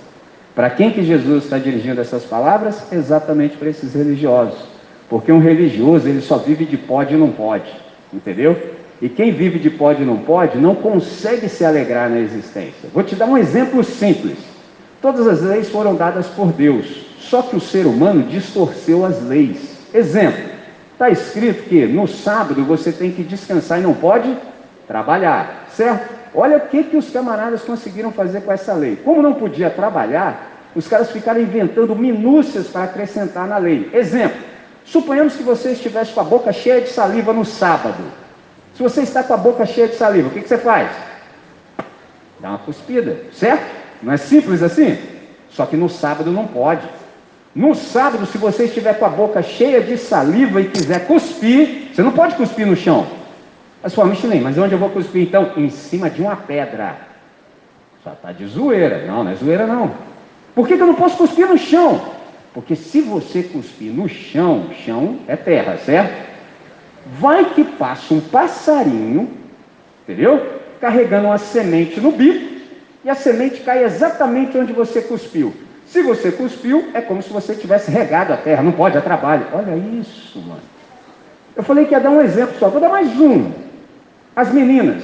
Para 0.55 0.71
quem 0.71 0.89
que 0.89 1.03
Jesus 1.03 1.43
está 1.43 1.59
dirigindo 1.59 2.01
essas 2.01 2.23
palavras? 2.23 2.91
Exatamente 2.91 3.55
para 3.55 3.69
esses 3.69 3.93
religiosos. 3.93 4.57
Porque 5.07 5.31
um 5.31 5.39
religioso, 5.39 6.07
ele 6.07 6.21
só 6.21 6.37
vive 6.37 6.65
de 6.65 6.75
pode 6.75 7.13
e 7.13 7.17
não 7.17 7.29
pode. 7.29 7.71
Entendeu? 8.11 8.80
E 9.01 9.09
quem 9.09 9.31
vive 9.31 9.57
de 9.57 9.69
pode 9.69 10.03
e 10.03 10.05
não 10.05 10.17
pode, 10.17 10.59
não 10.59 10.75
consegue 10.75 11.49
se 11.49 11.65
alegrar 11.65 12.09
na 12.09 12.19
existência. 12.19 12.87
Vou 12.93 13.01
te 13.01 13.15
dar 13.15 13.25
um 13.25 13.37
exemplo 13.37 13.83
simples. 13.83 14.37
Todas 15.01 15.27
as 15.27 15.41
leis 15.41 15.69
foram 15.69 15.95
dadas 15.95 16.27
por 16.27 16.51
Deus, 16.51 16.85
só 17.17 17.41
que 17.41 17.55
o 17.55 17.59
ser 17.59 17.87
humano 17.87 18.21
distorceu 18.21 19.03
as 19.03 19.19
leis. 19.23 19.77
Exemplo, 19.91 20.43
está 20.93 21.09
escrito 21.09 21.63
que 21.63 21.87
no 21.87 22.07
sábado 22.07 22.63
você 22.63 22.91
tem 22.91 23.11
que 23.11 23.23
descansar 23.23 23.79
e 23.79 23.83
não 23.83 23.95
pode 23.95 24.37
trabalhar, 24.87 25.65
certo? 25.75 26.13
Olha 26.35 26.57
o 26.57 26.61
que, 26.61 26.83
que 26.83 26.95
os 26.95 27.09
camaradas 27.09 27.63
conseguiram 27.63 28.11
fazer 28.11 28.41
com 28.41 28.51
essa 28.51 28.73
lei. 28.73 28.95
Como 29.03 29.23
não 29.23 29.33
podia 29.33 29.71
trabalhar, 29.71 30.69
os 30.75 30.87
caras 30.87 31.09
ficaram 31.09 31.41
inventando 31.41 31.95
minúcias 31.95 32.67
para 32.67 32.83
acrescentar 32.83 33.47
na 33.47 33.57
lei. 33.57 33.89
Exemplo, 33.91 34.37
suponhamos 34.85 35.35
que 35.35 35.43
você 35.43 35.71
estivesse 35.71 36.13
com 36.13 36.21
a 36.21 36.23
boca 36.23 36.53
cheia 36.53 36.81
de 36.81 36.89
saliva 36.89 37.33
no 37.33 37.43
sábado. 37.43 38.20
Se 38.75 38.83
você 38.83 39.01
está 39.01 39.23
com 39.23 39.33
a 39.33 39.37
boca 39.37 39.65
cheia 39.65 39.87
de 39.87 39.95
saliva, 39.95 40.29
o 40.29 40.31
que, 40.31 40.41
que 40.41 40.47
você 40.47 40.57
faz? 40.57 40.89
Dá 42.39 42.49
uma 42.49 42.59
cuspida, 42.59 43.17
certo? 43.33 43.63
Não 44.01 44.13
é 44.13 44.17
simples 44.17 44.63
assim? 44.63 44.97
Só 45.49 45.65
que 45.65 45.77
no 45.77 45.89
sábado 45.89 46.31
não 46.31 46.47
pode. 46.47 46.87
No 47.53 47.75
sábado, 47.75 48.25
se 48.25 48.37
você 48.37 48.63
estiver 48.63 48.97
com 48.97 49.05
a 49.05 49.09
boca 49.09 49.43
cheia 49.43 49.81
de 49.81 49.97
saliva 49.97 50.61
e 50.61 50.69
quiser 50.69 51.05
cuspir, 51.05 51.89
você 51.93 52.01
não 52.01 52.13
pode 52.13 52.35
cuspir 52.35 52.65
no 52.65 52.75
chão. 52.75 53.05
Mas 53.83 53.93
falou, 53.93 54.11
Michelin, 54.11 54.39
mas 54.41 54.57
onde 54.57 54.73
eu 54.73 54.79
vou 54.79 54.89
cuspir 54.89 55.23
então? 55.23 55.51
Em 55.57 55.69
cima 55.69 56.09
de 56.09 56.21
uma 56.21 56.35
pedra. 56.35 56.95
Só 58.03 58.13
está 58.13 58.31
de 58.31 58.45
zoeira. 58.45 59.05
Não, 59.05 59.23
não 59.23 59.31
é 59.31 59.35
zoeira 59.35 59.67
não. 59.67 59.91
Por 60.55 60.67
que, 60.67 60.77
que 60.77 60.81
eu 60.81 60.87
não 60.87 60.95
posso 60.95 61.17
cuspir 61.17 61.47
no 61.47 61.57
chão? 61.57 62.01
Porque 62.53 62.75
se 62.75 63.01
você 63.01 63.43
cuspir 63.43 63.91
no 63.91 64.07
chão, 64.07 64.69
chão 64.85 65.19
é 65.27 65.35
terra, 65.35 65.77
certo? 65.77 66.30
Vai 67.19 67.45
que 67.53 67.63
passa 67.63 68.13
um 68.13 68.21
passarinho, 68.21 69.29
entendeu? 70.03 70.59
Carregando 70.79 71.27
uma 71.27 71.37
semente 71.37 71.99
no 71.99 72.11
bico, 72.11 72.51
e 73.03 73.09
a 73.09 73.15
semente 73.15 73.61
cai 73.61 73.83
exatamente 73.83 74.57
onde 74.57 74.73
você 74.73 75.01
cuspiu. 75.01 75.53
Se 75.87 76.01
você 76.01 76.31
cuspiu, 76.31 76.89
é 76.93 77.01
como 77.01 77.21
se 77.21 77.33
você 77.33 77.55
tivesse 77.55 77.91
regado 77.91 78.31
a 78.31 78.37
terra, 78.37 78.63
não 78.63 78.71
pode, 78.71 78.97
é 78.97 79.01
trabalho. 79.01 79.45
Olha 79.51 79.75
isso, 79.75 80.39
mano. 80.39 80.61
Eu 81.55 81.63
falei 81.63 81.85
que 81.85 81.93
ia 81.93 81.99
dar 81.99 82.11
um 82.11 82.21
exemplo 82.21 82.55
só, 82.57 82.69
vou 82.69 82.79
dar 82.79 82.89
mais 82.89 83.19
um. 83.19 83.51
As 84.35 84.53
meninas, 84.53 85.03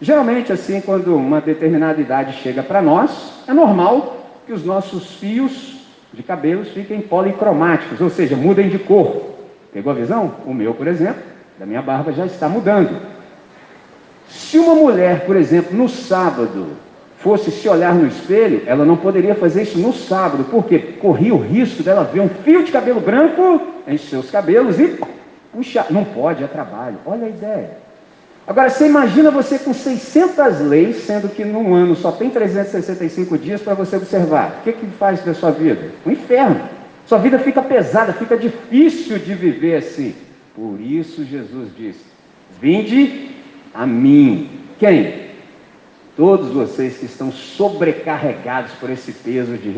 geralmente 0.00 0.52
assim, 0.52 0.80
quando 0.80 1.14
uma 1.14 1.40
determinada 1.40 2.00
idade 2.00 2.40
chega 2.42 2.62
para 2.62 2.82
nós, 2.82 3.44
é 3.46 3.52
normal 3.52 4.26
que 4.46 4.52
os 4.52 4.64
nossos 4.64 5.14
fios 5.14 5.76
de 6.12 6.22
cabelos 6.22 6.68
fiquem 6.70 7.00
policromáticos, 7.00 8.00
ou 8.00 8.10
seja, 8.10 8.36
mudem 8.36 8.68
de 8.68 8.78
cor. 8.78 9.33
Pegou 9.74 9.92
a 9.92 9.96
visão? 9.96 10.36
O 10.46 10.54
meu, 10.54 10.72
por 10.72 10.86
exemplo, 10.86 11.20
da 11.58 11.66
minha 11.66 11.82
barba 11.82 12.12
já 12.12 12.24
está 12.24 12.48
mudando. 12.48 12.96
Se 14.28 14.56
uma 14.56 14.76
mulher, 14.76 15.26
por 15.26 15.34
exemplo, 15.34 15.76
no 15.76 15.88
sábado, 15.88 16.68
fosse 17.18 17.50
se 17.50 17.68
olhar 17.68 17.92
no 17.92 18.06
espelho, 18.06 18.62
ela 18.66 18.84
não 18.84 18.96
poderia 18.96 19.34
fazer 19.34 19.62
isso 19.62 19.78
no 19.78 19.92
sábado, 19.92 20.46
porque 20.48 20.78
corria 20.78 21.34
o 21.34 21.42
risco 21.42 21.82
dela 21.82 22.04
ver 22.04 22.20
um 22.20 22.28
fio 22.28 22.62
de 22.62 22.70
cabelo 22.70 23.00
branco 23.00 23.60
em 23.88 23.98
seus 23.98 24.30
cabelos 24.30 24.78
e 24.78 24.96
puxar. 25.52 25.86
Não 25.90 26.04
pode, 26.04 26.44
é 26.44 26.46
trabalho. 26.46 26.98
Olha 27.04 27.26
a 27.26 27.30
ideia. 27.30 27.84
Agora, 28.46 28.68
você 28.70 28.86
imagina 28.86 29.30
você 29.30 29.58
com 29.58 29.74
600 29.74 30.60
leis, 30.60 30.98
sendo 30.98 31.28
que 31.28 31.44
num 31.44 31.74
ano 31.74 31.96
só 31.96 32.12
tem 32.12 32.30
365 32.30 33.38
dias 33.38 33.60
para 33.60 33.74
você 33.74 33.96
observar. 33.96 34.58
O 34.60 34.62
que, 34.62 34.72
que 34.72 34.86
faz 34.86 35.24
da 35.24 35.34
sua 35.34 35.50
vida? 35.50 35.90
Um 36.06 36.12
inferno. 36.12 36.60
Sua 37.06 37.18
vida 37.18 37.38
fica 37.38 37.60
pesada, 37.62 38.12
fica 38.12 38.36
difícil 38.36 39.18
de 39.18 39.34
viver 39.34 39.76
assim. 39.76 40.14
Por 40.54 40.80
isso 40.80 41.24
Jesus 41.24 41.68
disse: 41.76 42.04
Vinde 42.60 43.30
a 43.72 43.86
mim. 43.86 44.48
Quem? 44.78 45.24
Todos 46.16 46.50
vocês 46.50 46.96
que 46.96 47.06
estão 47.06 47.32
sobrecarregados 47.32 48.72
por 48.74 48.88
esse 48.88 49.12
peso 49.12 49.56
de 49.56 49.70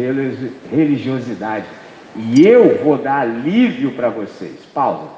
religiosidade. 0.70 1.66
E 2.14 2.46
eu 2.46 2.82
vou 2.82 2.96
dar 2.98 3.20
alívio 3.20 3.92
para 3.92 4.08
vocês. 4.08 4.58
Paulo, 4.72 5.10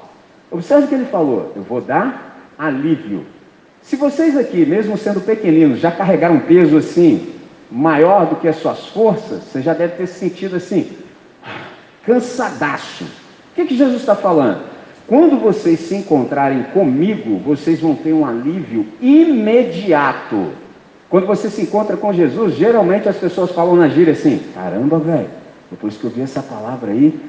observe 0.49 0.85
o 0.85 0.87
que 0.87 0.95
ele 0.95 1.05
falou: 1.05 1.53
Eu 1.55 1.63
vou 1.63 1.81
dar 1.81 2.53
alívio. 2.57 3.25
Se 3.81 3.95
vocês 3.95 4.37
aqui, 4.37 4.65
mesmo 4.65 4.97
sendo 4.97 5.21
pequeninos, 5.21 5.79
já 5.79 5.91
carregaram 5.91 6.35
um 6.35 6.41
peso 6.41 6.77
assim, 6.77 7.33
maior 7.71 8.27
do 8.27 8.35
que 8.35 8.47
as 8.47 8.57
suas 8.57 8.87
forças, 8.87 9.43
você 9.43 9.61
já 9.61 9.73
deve 9.73 9.95
ter 9.95 10.07
se 10.07 10.19
sentido 10.19 10.57
assim, 10.57 10.91
cansadaço. 12.09 13.03
O 13.03 13.55
que, 13.55 13.65
que 13.65 13.77
Jesus 13.77 13.97
está 14.01 14.15
falando? 14.15 14.63
Quando 15.07 15.39
vocês 15.39 15.79
se 15.81 15.95
encontrarem 15.95 16.63
comigo, 16.73 17.37
vocês 17.39 17.79
vão 17.79 17.93
ter 17.95 18.13
um 18.13 18.25
alívio 18.25 18.87
imediato. 18.99 20.47
Quando 21.07 21.27
você 21.27 21.49
se 21.49 21.61
encontra 21.61 21.95
com 21.97 22.11
Jesus, 22.11 22.55
geralmente 22.55 23.07
as 23.07 23.17
pessoas 23.17 23.51
falam 23.51 23.75
na 23.75 23.87
gíria 23.87 24.13
assim: 24.13 24.41
caramba, 24.55 24.97
velho, 24.97 25.29
depois 25.69 25.97
que 25.97 26.03
eu 26.03 26.09
vi 26.09 26.21
essa 26.21 26.41
palavra 26.41 26.91
aí, 26.91 27.19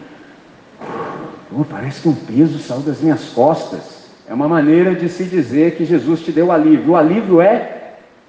parece 1.69 2.01
que 2.01 2.09
um 2.09 2.15
peso 2.15 2.59
saiu 2.59 2.81
das 2.81 3.01
minhas 3.01 3.25
costas. 3.31 4.01
É 4.27 4.33
uma 4.33 4.49
maneira 4.49 4.95
de 4.95 5.09
se 5.09 5.25
dizer 5.25 5.77
que 5.77 5.85
Jesus 5.85 6.21
te 6.21 6.33
deu 6.33 6.53
alívio. 6.53 6.93
O 6.93 6.97
alívio 6.97 7.41
é 7.41 7.80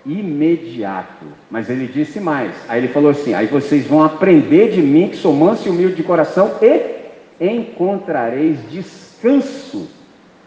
imediato. 0.06 1.26
Mas 1.50 1.70
ele 1.70 1.88
disse 1.88 2.20
mais. 2.20 2.52
Aí 2.68 2.80
ele 2.80 2.88
falou 2.88 3.12
assim: 3.12 3.34
aí 3.34 3.48
vocês 3.48 3.86
vão 3.86 4.04
aprender 4.04 4.72
de 4.72 4.82
mim, 4.82 5.10
que 5.10 5.18
sou 5.18 5.34
manso 5.34 5.68
e 5.68 5.72
humilde 5.72 5.96
de 5.96 6.04
coração, 6.04 6.52
e 6.62 7.46
encontrareis 7.46 8.58
descanso 8.70 9.90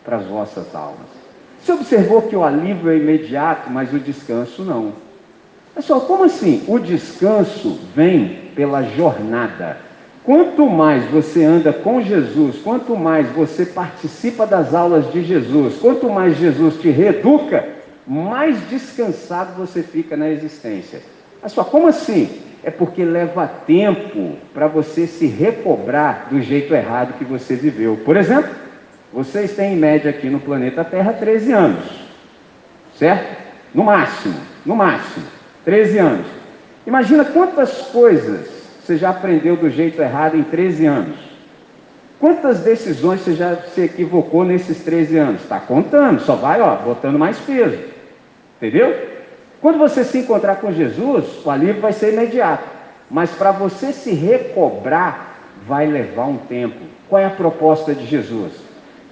para 0.05 0.17
as 0.17 0.27
vossas 0.27 0.75
almas. 0.75 1.07
Você 1.61 1.73
observou 1.73 2.23
que 2.23 2.37
o 2.37 2.45
alívio 2.45 2.91
é 2.91 2.97
imediato, 2.97 3.71
mas 3.71 3.93
o 3.93 3.99
descanso 3.99 4.63
não. 4.63 4.93
Pessoal, 5.75 6.03
como 6.03 6.25
assim? 6.25 6.63
O 6.69 6.79
descanso 6.79 7.81
vem 7.95 8.51
pela 8.55 8.83
jornada. 8.83 9.79
Quanto 10.23 10.67
mais 10.67 11.05
você 11.11 11.45
anda 11.45 11.73
com 11.73 12.01
Jesus, 12.01 12.57
quanto 12.63 12.97
mais 12.97 13.29
você 13.31 13.67
participa 13.67 14.47
das 14.47 14.75
aulas 14.75 15.13
de 15.13 15.23
Jesus, 15.23 15.77
quanto 15.79 16.09
mais 16.09 16.39
Jesus 16.39 16.81
te 16.81 16.89
reeduca, 16.89 17.74
mais 18.07 18.59
descansado 18.69 19.53
você 19.57 19.83
fica 19.83 20.17
na 20.17 20.29
existência. 20.29 21.01
Pessoal, 21.43 21.67
como 21.67 21.89
assim? 21.89 22.41
É 22.63 22.71
porque 22.71 23.05
leva 23.05 23.47
tempo 23.47 24.37
para 24.53 24.67
você 24.67 25.07
se 25.07 25.27
recobrar 25.27 26.29
do 26.31 26.41
jeito 26.41 26.75
errado 26.75 27.19
que 27.19 27.25
você 27.25 27.55
viveu. 27.55 27.99
Por 28.05 28.17
exemplo, 28.17 28.51
vocês 29.13 29.55
têm 29.55 29.75
em 29.75 29.77
média 29.77 30.11
aqui 30.11 30.29
no 30.29 30.41
planeta 30.41 30.85
Terra 30.85 31.13
13 31.13 31.53
anos, 31.53 31.85
certo? 32.99 33.43
No 33.75 33.85
máximo, 33.85 34.35
no 34.65 34.75
máximo, 34.75 35.27
13 35.65 35.99
anos. 35.99 36.27
Imagina 36.87 37.25
quantas 37.25 37.83
coisas 37.89 38.49
você 38.83 38.97
já 38.97 39.11
aprendeu 39.11 39.57
do 39.57 39.71
jeito 39.71 40.01
errado 40.01 40.37
em 40.37 40.43
13 40.43 40.87
anos. 40.87 41.17
Quantas 42.19 42.61
decisões 42.61 43.21
você 43.21 43.35
já 43.35 43.57
se 43.57 43.83
equivocou 43.83 44.45
nesses 44.45 44.83
13 44.83 45.19
anos? 45.19 45.43
Está 45.43 45.61
contando, 45.61 46.21
só 46.21 46.35
vai 46.35 46.61
ó, 46.61 46.77
botando 46.77 47.19
mais 47.19 47.39
peso. 47.39 47.94
Entendeu? 48.57 49.15
Quando 49.61 49.79
você 49.79 50.05
se 50.05 50.19
encontrar 50.19 50.57
com 50.57 50.73
Jesus, 50.73 51.45
o 51.45 51.51
alívio 51.51 51.81
vai 51.81 51.93
ser 51.93 52.13
imediato. 52.13 52.65
Mas 53.11 53.31
para 53.31 53.53
você 53.53 53.93
se 53.93 54.13
recobrar, 54.13 55.39
vai 55.67 55.87
levar 55.87 56.27
um 56.27 56.37
tempo. 56.37 56.81
Qual 57.09 57.21
é 57.21 57.27
a 57.27 57.31
proposta 57.31 57.95
de 57.95 58.07
Jesus? 58.07 58.65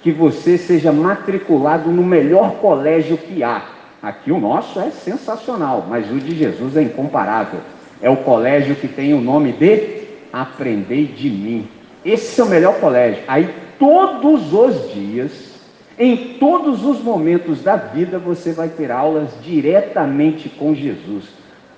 que 0.03 0.11
você 0.11 0.57
seja 0.57 0.91
matriculado 0.91 1.89
no 1.89 2.03
melhor 2.03 2.55
colégio 2.55 3.17
que 3.17 3.41
há. 3.41 3.63
Aqui 4.01 4.33
o 4.33 4.39
nosso 4.39 4.77
é 4.81 4.91
sensacional, 4.91 5.87
mas 5.89 6.11
o 6.11 6.19
de 6.19 6.35
Jesus 6.35 6.75
é 6.75 6.83
incomparável. 6.83 7.61
É 8.01 8.09
o 8.09 8.17
colégio 8.17 8.75
que 8.75 8.87
tem 8.87 9.13
o 9.13 9.21
nome 9.21 9.53
de 9.53 10.03
Aprendei 10.33 11.05
de 11.05 11.29
mim. 11.29 11.69
Esse 12.03 12.41
é 12.41 12.43
o 12.43 12.49
melhor 12.49 12.75
colégio. 12.81 13.23
Aí 13.29 13.49
todos 13.79 14.51
os 14.51 14.91
dias, 14.93 15.52
em 15.97 16.37
todos 16.39 16.83
os 16.83 17.01
momentos 17.01 17.61
da 17.61 17.75
vida, 17.75 18.17
você 18.17 18.51
vai 18.51 18.69
ter 18.69 18.91
aulas 18.91 19.29
diretamente 19.43 20.49
com 20.49 20.73
Jesus. 20.73 21.25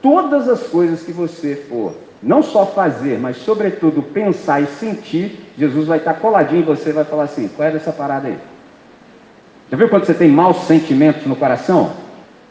Todas 0.02 0.48
as 0.48 0.64
coisas 0.68 1.02
que 1.02 1.12
você 1.12 1.56
for 1.56 1.96
não 2.22 2.42
só 2.42 2.66
fazer, 2.66 3.20
mas 3.20 3.38
sobretudo 3.38 4.02
pensar 4.02 4.62
e 4.62 4.66
sentir, 4.66 5.52
Jesus 5.58 5.88
vai 5.88 6.00
estar 6.00 6.16
coladinho 6.16 6.62
em 6.62 6.66
você 6.66 6.90
e 6.90 6.94
vai 6.94 7.04
falar 7.04 7.24
assim: 7.24 7.48
qual 7.50 7.68
é 7.68 7.72
dessa 7.72 7.92
parada 7.92 8.28
aí? 8.28 8.38
Já 9.70 9.78
viu 9.78 9.90
quando 9.90 10.06
você 10.06 10.14
tem 10.14 10.30
maus 10.30 10.66
sentimentos 10.66 11.26
no 11.26 11.36
coração? 11.36 11.92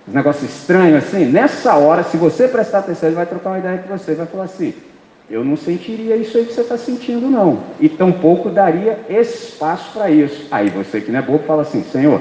Um 0.06 0.12
negócio 0.12 0.44
estranho 0.44 0.96
assim? 0.96 1.24
Nessa 1.24 1.74
hora, 1.74 2.02
se 2.02 2.16
você 2.16 2.46
prestar 2.46 2.80
atenção, 2.80 3.08
ele 3.08 3.16
vai 3.16 3.26
trocar 3.26 3.50
uma 3.50 3.58
ideia 3.58 3.78
com 3.78 3.96
você 3.96 4.12
e 4.12 4.16
vai 4.16 4.26
falar 4.26 4.44
assim: 4.44 4.74
eu 5.30 5.44
não 5.44 5.56
sentiria 5.56 6.16
isso 6.16 6.36
aí 6.36 6.44
que 6.44 6.52
você 6.52 6.60
está 6.60 6.76
sentindo, 6.76 7.30
não. 7.30 7.62
E 7.80 7.88
tampouco 7.88 8.50
daria 8.50 8.98
espaço 9.08 9.92
para 9.92 10.10
isso. 10.10 10.46
Aí 10.50 10.68
você 10.68 11.00
que 11.00 11.10
não 11.10 11.18
é 11.18 11.22
bobo 11.22 11.44
fala 11.44 11.62
assim: 11.62 11.82
Senhor, 11.82 12.20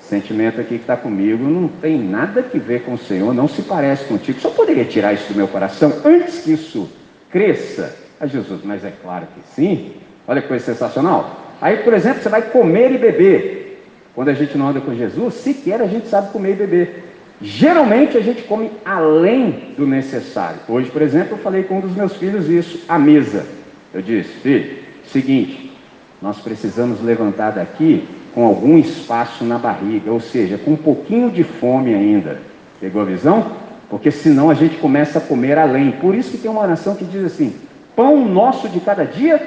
sentimento 0.00 0.60
aqui 0.60 0.76
que 0.76 0.82
está 0.82 0.96
comigo 0.96 1.44
não 1.44 1.68
tem 1.68 1.98
nada 1.98 2.42
que 2.42 2.58
ver 2.58 2.82
com 2.82 2.94
o 2.94 2.98
Senhor, 2.98 3.34
não 3.34 3.48
se 3.48 3.62
parece 3.62 4.04
contigo. 4.04 4.40
Só 4.40 4.50
poderia 4.50 4.84
tirar 4.84 5.12
isso 5.12 5.32
do 5.32 5.36
meu 5.36 5.48
coração 5.48 5.92
antes 6.04 6.40
que 6.40 6.52
isso 6.52 6.88
cresça? 7.30 7.96
A 8.20 8.26
Jesus, 8.26 8.60
mas 8.62 8.84
é 8.84 8.92
claro 9.02 9.26
que 9.34 9.54
sim. 9.54 9.94
Olha 10.28 10.40
que 10.40 10.46
coisa 10.46 10.64
sensacional. 10.64 11.56
Aí, 11.60 11.78
por 11.78 11.92
exemplo, 11.92 12.22
você 12.22 12.28
vai 12.28 12.42
comer 12.42 12.92
e 12.92 12.98
beber. 12.98 13.82
Quando 14.14 14.28
a 14.28 14.34
gente 14.34 14.56
não 14.56 14.68
anda 14.68 14.80
com 14.80 14.94
Jesus, 14.94 15.34
sequer 15.34 15.80
a 15.80 15.86
gente 15.86 16.06
sabe 16.06 16.30
comer 16.30 16.52
e 16.52 16.54
beber. 16.56 17.04
Geralmente 17.42 18.16
a 18.16 18.20
gente 18.20 18.42
come 18.42 18.70
além 18.84 19.74
do 19.76 19.84
necessário. 19.84 20.60
Hoje, 20.68 20.88
por 20.90 21.02
exemplo, 21.02 21.32
eu 21.32 21.42
falei 21.42 21.64
com 21.64 21.78
um 21.78 21.80
dos 21.80 21.96
meus 21.96 22.14
filhos 22.14 22.48
isso, 22.48 22.84
à 22.88 23.00
mesa. 23.00 23.44
Eu 23.92 24.00
disse, 24.00 24.28
filho, 24.28 24.78
seguinte, 25.04 25.72
nós 26.20 26.38
precisamos 26.38 27.02
levantar 27.02 27.50
daqui 27.50 28.06
com 28.32 28.46
algum 28.46 28.78
espaço 28.78 29.44
na 29.44 29.58
barriga, 29.58 30.12
ou 30.12 30.20
seja, 30.20 30.56
com 30.56 30.70
um 30.70 30.76
pouquinho 30.76 31.30
de 31.30 31.42
fome 31.42 31.92
ainda. 31.92 32.40
Pegou 32.80 33.02
a 33.02 33.06
visão? 33.06 33.56
Porque 33.90 34.12
senão 34.12 34.48
a 34.48 34.54
gente 34.54 34.76
começa 34.76 35.18
a 35.18 35.22
comer 35.22 35.58
além. 35.58 35.90
Por 35.90 36.14
isso 36.14 36.30
que 36.30 36.38
tem 36.38 36.50
uma 36.50 36.62
oração 36.62 36.94
que 36.94 37.04
diz 37.04 37.24
assim: 37.24 37.56
pão 37.96 38.24
nosso 38.24 38.68
de 38.68 38.78
cada 38.78 39.04
dia, 39.04 39.44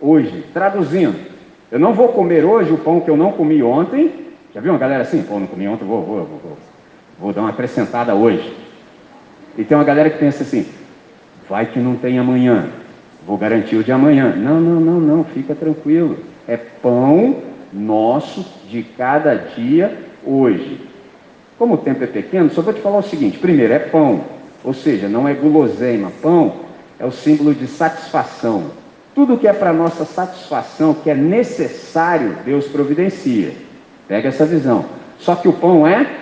hoje. 0.00 0.44
Traduzindo, 0.54 1.16
eu 1.72 1.78
não 1.78 1.92
vou 1.92 2.08
comer 2.08 2.44
hoje 2.44 2.72
o 2.72 2.78
pão 2.78 3.00
que 3.00 3.10
eu 3.10 3.16
não 3.16 3.32
comi 3.32 3.62
ontem. 3.62 4.12
Já 4.54 4.60
viu 4.60 4.72
uma 4.72 4.78
galera 4.78 5.02
assim? 5.02 5.22
Pô, 5.22 5.40
não 5.40 5.46
comi 5.46 5.66
ontem, 5.66 5.84
vou, 5.84 6.02
vou, 6.02 6.24
vou, 6.24 6.56
vou, 7.18 7.32
dar 7.32 7.42
uma 7.42 7.50
acrescentada 7.50 8.14
hoje. 8.14 8.56
E 9.56 9.64
tem 9.64 9.76
uma 9.76 9.84
galera 9.84 10.10
que 10.10 10.18
pensa 10.18 10.42
assim: 10.42 10.66
vai 11.48 11.66
que 11.66 11.78
não 11.78 11.96
tem 11.96 12.18
amanhã, 12.18 12.68
vou 13.26 13.36
garantir 13.36 13.76
o 13.76 13.84
de 13.84 13.92
amanhã. 13.92 14.34
Não, 14.34 14.60
não, 14.60 14.80
não, 14.80 15.00
não, 15.00 15.24
fica 15.24 15.54
tranquilo. 15.54 16.18
É 16.46 16.56
pão 16.56 17.36
nosso 17.72 18.44
de 18.68 18.82
cada 18.82 19.34
dia 19.34 19.96
hoje. 20.24 20.80
Como 21.58 21.74
o 21.74 21.78
tempo 21.78 22.02
é 22.02 22.06
pequeno, 22.06 22.50
só 22.50 22.62
vou 22.62 22.72
te 22.72 22.80
falar 22.80 22.98
o 22.98 23.02
seguinte: 23.02 23.38
primeiro, 23.38 23.72
é 23.72 23.78
pão, 23.78 24.24
ou 24.64 24.74
seja, 24.74 25.08
não 25.08 25.28
é 25.28 25.34
guloseima. 25.34 26.10
Pão 26.22 26.56
é 26.98 27.04
o 27.04 27.12
símbolo 27.12 27.54
de 27.54 27.66
satisfação. 27.66 28.70
Tudo 29.14 29.36
que 29.36 29.46
é 29.46 29.52
para 29.52 29.72
nossa 29.72 30.04
satisfação, 30.04 30.94
que 30.94 31.10
é 31.10 31.14
necessário, 31.14 32.38
Deus 32.44 32.66
providencia. 32.66 33.52
Pega 34.08 34.28
essa 34.28 34.46
visão. 34.46 34.86
Só 35.18 35.34
que 35.34 35.46
o 35.48 35.52
pão 35.52 35.86
é 35.86 36.21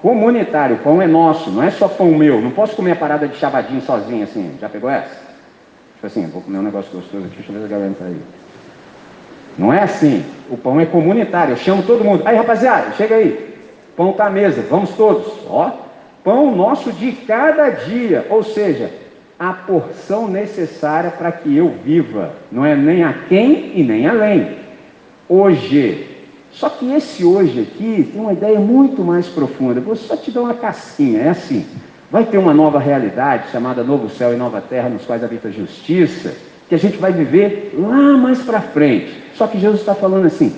comunitário, 0.00 0.76
o 0.76 0.78
pão 0.78 1.02
é 1.02 1.06
nosso, 1.06 1.50
não 1.50 1.62
é 1.62 1.70
só 1.70 1.88
pão 1.88 2.12
meu. 2.12 2.40
Não 2.40 2.50
posso 2.50 2.76
comer 2.76 2.92
a 2.92 2.96
parada 2.96 3.26
de 3.28 3.36
chavadinho 3.36 3.80
sozinho 3.82 4.24
assim. 4.24 4.56
Já 4.60 4.68
pegou 4.68 4.88
essa? 4.88 5.28
Tipo 5.94 6.06
assim, 6.06 6.26
vou 6.26 6.42
comer 6.42 6.58
um 6.58 6.62
negócio 6.62 6.90
gostoso 6.92 7.24
aqui, 7.24 7.36
deixa 7.36 7.50
eu 7.50 7.54
ver 7.54 7.66
se 7.66 7.74
a 7.74 7.76
galera 7.76 7.94
tá 7.98 8.04
aí. 8.04 8.20
Não 9.58 9.72
é 9.72 9.82
assim. 9.82 10.24
O 10.48 10.56
pão 10.56 10.80
é 10.80 10.86
comunitário. 10.86 11.52
Eu 11.52 11.56
chamo 11.56 11.82
todo 11.82 12.04
mundo. 12.04 12.22
Aí, 12.24 12.36
rapaziada, 12.36 12.92
chega 12.92 13.16
aí. 13.16 13.58
Pão 13.96 14.10
está 14.10 14.26
à 14.26 14.30
mesa. 14.30 14.64
Vamos 14.70 14.90
todos. 14.90 15.26
Ó, 15.48 15.72
pão 16.22 16.54
nosso 16.54 16.92
de 16.92 17.10
cada 17.12 17.68
dia. 17.70 18.24
Ou 18.30 18.44
seja, 18.44 18.90
a 19.36 19.52
porção 19.52 20.28
necessária 20.28 21.10
para 21.10 21.32
que 21.32 21.56
eu 21.56 21.74
viva. 21.84 22.34
Não 22.52 22.64
é 22.64 22.76
nem 22.76 23.02
a 23.02 23.12
quem 23.28 23.72
e 23.74 23.82
nem 23.82 24.06
além. 24.06 24.56
Hoje. 25.28 26.07
Só 26.58 26.68
que 26.68 26.92
esse 26.92 27.24
hoje 27.24 27.60
aqui 27.60 28.10
tem 28.12 28.20
uma 28.20 28.32
ideia 28.32 28.58
muito 28.58 29.02
mais 29.02 29.28
profunda. 29.28 29.80
Vou 29.80 29.94
só 29.94 30.16
te 30.16 30.32
dar 30.32 30.40
uma 30.40 30.54
casquinha. 30.54 31.20
É 31.20 31.28
assim. 31.28 31.64
Vai 32.10 32.24
ter 32.24 32.36
uma 32.36 32.52
nova 32.52 32.80
realidade 32.80 33.48
chamada 33.52 33.84
Novo 33.84 34.10
Céu 34.10 34.34
e 34.34 34.36
Nova 34.36 34.60
Terra, 34.60 34.88
nos 34.88 35.04
quais 35.04 35.22
habita 35.22 35.46
a 35.46 35.50
justiça, 35.52 36.34
que 36.68 36.74
a 36.74 36.78
gente 36.78 36.96
vai 36.96 37.12
viver 37.12 37.76
lá 37.78 38.16
mais 38.16 38.42
para 38.42 38.60
frente. 38.60 39.22
Só 39.36 39.46
que 39.46 39.60
Jesus 39.60 39.78
está 39.78 39.94
falando 39.94 40.26
assim: 40.26 40.52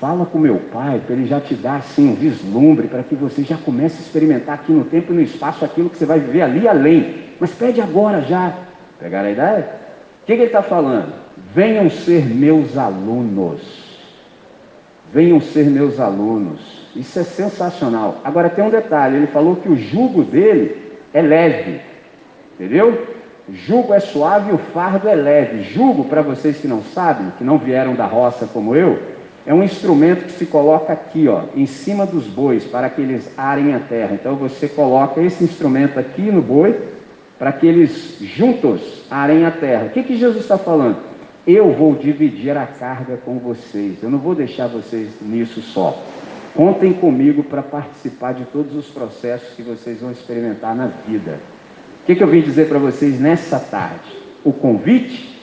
fala 0.00 0.24
com 0.24 0.38
meu 0.38 0.56
pai, 0.72 1.02
para 1.04 1.14
ele 1.14 1.26
já 1.26 1.42
te 1.42 1.54
dar 1.54 1.76
assim 1.76 2.08
um 2.08 2.14
vislumbre, 2.14 2.88
para 2.88 3.02
que 3.02 3.14
você 3.14 3.42
já 3.42 3.58
comece 3.58 3.98
a 3.98 4.00
experimentar 4.00 4.54
aqui 4.54 4.72
no 4.72 4.84
tempo 4.84 5.12
e 5.12 5.16
no 5.16 5.20
espaço 5.20 5.62
aquilo 5.62 5.90
que 5.90 5.98
você 5.98 6.06
vai 6.06 6.20
viver 6.20 6.40
ali 6.40 6.66
além. 6.66 7.16
Mas 7.38 7.50
pede 7.50 7.82
agora 7.82 8.22
já. 8.22 8.54
Pegaram 8.98 9.28
a 9.28 9.32
ideia? 9.32 9.68
O 10.22 10.26
que, 10.26 10.36
que 10.36 10.40
ele 10.40 10.44
está 10.44 10.62
falando? 10.62 11.12
Venham 11.54 11.90
ser 11.90 12.24
meus 12.24 12.78
alunos. 12.78 13.83
Venham 15.14 15.40
ser 15.40 15.66
meus 15.66 16.00
alunos. 16.00 16.88
Isso 16.96 17.20
é 17.20 17.22
sensacional. 17.22 18.16
Agora 18.24 18.50
tem 18.50 18.64
um 18.64 18.70
detalhe: 18.70 19.16
ele 19.16 19.28
falou 19.28 19.54
que 19.54 19.68
o 19.68 19.76
jugo 19.76 20.24
dele 20.24 20.98
é 21.12 21.22
leve. 21.22 21.80
Entendeu? 22.54 23.14
Jugo 23.48 23.94
é 23.94 24.00
suave 24.00 24.50
e 24.50 24.54
o 24.54 24.58
fardo 24.58 25.08
é 25.08 25.14
leve. 25.14 25.62
Jugo, 25.62 26.06
para 26.06 26.20
vocês 26.20 26.58
que 26.58 26.66
não 26.66 26.82
sabem, 26.82 27.32
que 27.38 27.44
não 27.44 27.58
vieram 27.58 27.94
da 27.94 28.06
roça 28.06 28.48
como 28.52 28.74
eu, 28.74 28.98
é 29.46 29.54
um 29.54 29.62
instrumento 29.62 30.24
que 30.24 30.32
se 30.32 30.46
coloca 30.46 30.92
aqui, 30.92 31.28
ó, 31.28 31.42
em 31.54 31.66
cima 31.66 32.04
dos 32.04 32.26
bois, 32.26 32.64
para 32.64 32.90
que 32.90 33.00
eles 33.00 33.30
arem 33.38 33.72
a 33.72 33.78
terra. 33.78 34.14
Então 34.14 34.34
você 34.34 34.66
coloca 34.66 35.20
esse 35.20 35.44
instrumento 35.44 36.00
aqui 36.00 36.22
no 36.22 36.42
boi, 36.42 36.76
para 37.38 37.52
que 37.52 37.66
eles 37.66 38.16
juntos 38.20 39.04
arem 39.08 39.44
a 39.44 39.50
terra. 39.52 39.86
O 39.86 39.90
que, 39.90 40.02
que 40.02 40.16
Jesus 40.16 40.42
está 40.42 40.58
falando? 40.58 41.13
Eu 41.46 41.72
vou 41.72 41.94
dividir 41.94 42.56
a 42.56 42.66
carga 42.66 43.18
com 43.18 43.38
vocês. 43.38 44.02
Eu 44.02 44.08
não 44.08 44.18
vou 44.18 44.34
deixar 44.34 44.66
vocês 44.66 45.20
nisso 45.20 45.60
só. 45.60 46.02
Contem 46.54 46.92
comigo 46.94 47.42
para 47.42 47.62
participar 47.62 48.32
de 48.32 48.44
todos 48.46 48.74
os 48.74 48.86
processos 48.86 49.54
que 49.54 49.62
vocês 49.62 50.00
vão 50.00 50.10
experimentar 50.10 50.74
na 50.74 50.86
vida. 50.86 51.40
O 52.02 52.06
que, 52.06 52.14
que 52.14 52.22
eu 52.22 52.28
vim 52.28 52.40
dizer 52.40 52.68
para 52.68 52.78
vocês 52.78 53.20
nessa 53.20 53.58
tarde? 53.58 54.10
O 54.42 54.52
convite 54.52 55.38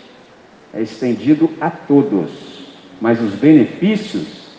é 0.74 0.82
estendido 0.82 1.52
a 1.60 1.70
todos, 1.70 2.78
mas 3.00 3.22
os 3.22 3.36
benefícios 3.36 4.50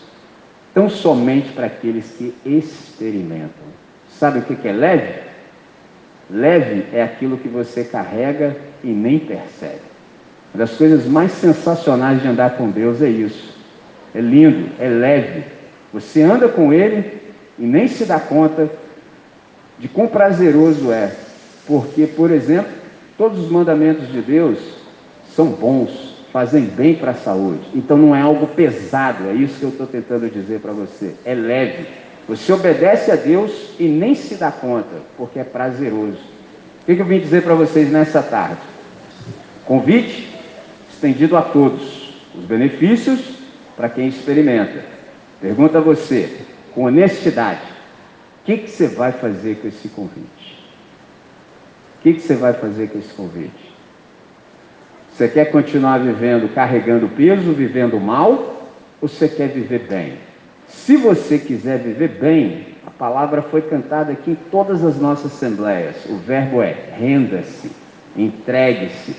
tão 0.73 0.89
somente 0.89 1.51
para 1.51 1.67
aqueles 1.67 2.11
que 2.17 2.33
experimentam. 2.45 3.65
Sabe 4.09 4.39
o 4.39 4.41
que, 4.43 4.55
que 4.55 4.67
é 4.67 4.71
leve? 4.71 5.23
Leve 6.29 6.85
é 6.93 7.03
aquilo 7.03 7.37
que 7.37 7.49
você 7.49 7.83
carrega 7.83 8.55
e 8.83 8.87
nem 8.87 9.19
percebe. 9.19 9.92
Uma 10.53 10.65
das 10.65 10.77
coisas 10.77 11.05
mais 11.05 11.31
sensacionais 11.31 12.21
de 12.21 12.27
andar 12.27 12.51
com 12.51 12.69
Deus 12.69 13.01
é 13.01 13.09
isso. 13.09 13.57
É 14.13 14.21
lindo, 14.21 14.69
é 14.79 14.87
leve. 14.87 15.43
Você 15.91 16.21
anda 16.21 16.47
com 16.47 16.71
Ele 16.71 17.21
e 17.57 17.63
nem 17.63 17.87
se 17.87 18.05
dá 18.05 18.19
conta 18.19 18.69
de 19.79 19.87
quão 19.87 20.07
prazeroso 20.07 20.91
é. 20.91 21.11
Porque, 21.65 22.05
por 22.05 22.29
exemplo, 22.29 22.71
todos 23.17 23.39
os 23.39 23.49
mandamentos 23.49 24.11
de 24.11 24.21
Deus 24.21 24.59
são 25.35 25.47
bons, 25.47 26.23
fazem 26.31 26.65
bem 26.65 26.95
para 26.95 27.11
a 27.11 27.15
saúde. 27.15 27.61
Então 27.73 27.97
não 27.97 28.15
é 28.15 28.21
algo 28.21 28.45
pesado, 28.45 29.29
é 29.29 29.33
isso 29.33 29.57
que 29.57 29.63
eu 29.63 29.69
estou 29.69 29.87
tentando 29.87 30.29
dizer 30.29 30.59
para 30.59 30.71
você. 30.71 31.15
É 31.25 31.33
leve. 31.33 31.87
Você 32.27 32.53
obedece 32.53 33.11
a 33.11 33.15
Deus 33.15 33.71
e 33.79 33.85
nem 33.85 34.13
se 34.13 34.35
dá 34.35 34.51
conta, 34.51 35.01
porque 35.17 35.39
é 35.39 35.43
prazeroso. 35.43 36.19
O 36.83 36.85
que 36.85 36.99
eu 36.99 37.05
vim 37.05 37.19
dizer 37.19 37.41
para 37.41 37.55
vocês 37.55 37.91
nessa 37.91 38.21
tarde? 38.21 38.61
Convite 39.65 40.32
estendido 41.03 41.35
a 41.35 41.41
todos. 41.41 42.13
Os 42.33 42.45
benefícios 42.45 43.19
para 43.75 43.89
quem 43.89 44.07
experimenta. 44.07 44.85
Pergunta 45.41 45.79
a 45.79 45.81
você, 45.81 46.37
com 46.73 46.85
honestidade, 46.85 47.61
o 48.41 48.45
que, 48.45 48.57
que 48.57 48.69
você 48.69 48.87
vai 48.87 49.11
fazer 49.11 49.57
com 49.57 49.67
esse 49.67 49.89
convite? 49.89 50.63
O 51.99 52.03
que, 52.03 52.13
que 52.13 52.21
você 52.21 52.35
vai 52.35 52.53
fazer 52.53 52.89
com 52.89 52.99
esse 52.99 53.13
convite? 53.13 53.73
Você 55.11 55.27
quer 55.27 55.51
continuar 55.51 55.99
vivendo 55.99 56.53
carregando 56.53 57.07
peso, 57.09 57.51
vivendo 57.51 57.99
mal, 57.99 58.71
ou 59.01 59.07
você 59.07 59.27
quer 59.27 59.49
viver 59.49 59.85
bem? 59.87 60.13
Se 60.67 60.97
você 60.97 61.37
quiser 61.37 61.79
viver 61.79 62.19
bem, 62.19 62.75
a 62.87 62.91
palavra 62.91 63.41
foi 63.41 63.61
cantada 63.61 64.13
aqui 64.13 64.31
em 64.31 64.37
todas 64.49 64.83
as 64.83 64.97
nossas 64.97 65.33
assembleias. 65.33 65.97
O 66.09 66.15
verbo 66.17 66.61
é 66.61 66.75
renda-se, 66.97 67.71
entregue-se, 68.17 69.15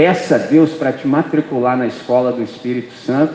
peça 0.00 0.36
a 0.36 0.38
Deus 0.38 0.70
para 0.70 0.92
te 0.92 1.06
matricular 1.06 1.76
na 1.76 1.86
escola 1.86 2.32
do 2.32 2.42
Espírito 2.42 2.94
Santo, 3.04 3.34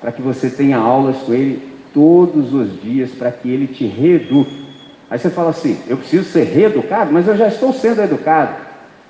para 0.00 0.10
que 0.10 0.22
você 0.22 0.48
tenha 0.48 0.78
aulas 0.78 1.18
com 1.18 1.34
Ele 1.34 1.76
todos 1.92 2.54
os 2.54 2.80
dias, 2.80 3.10
para 3.10 3.30
que 3.30 3.50
Ele 3.50 3.66
te 3.66 3.84
reeduque. 3.84 4.64
Aí 5.10 5.18
você 5.18 5.28
fala 5.28 5.50
assim: 5.50 5.78
eu 5.86 5.98
preciso 5.98 6.24
ser 6.24 6.44
reeducado, 6.44 7.12
mas 7.12 7.28
eu 7.28 7.36
já 7.36 7.48
estou 7.48 7.70
sendo 7.70 8.00
educado. 8.00 8.56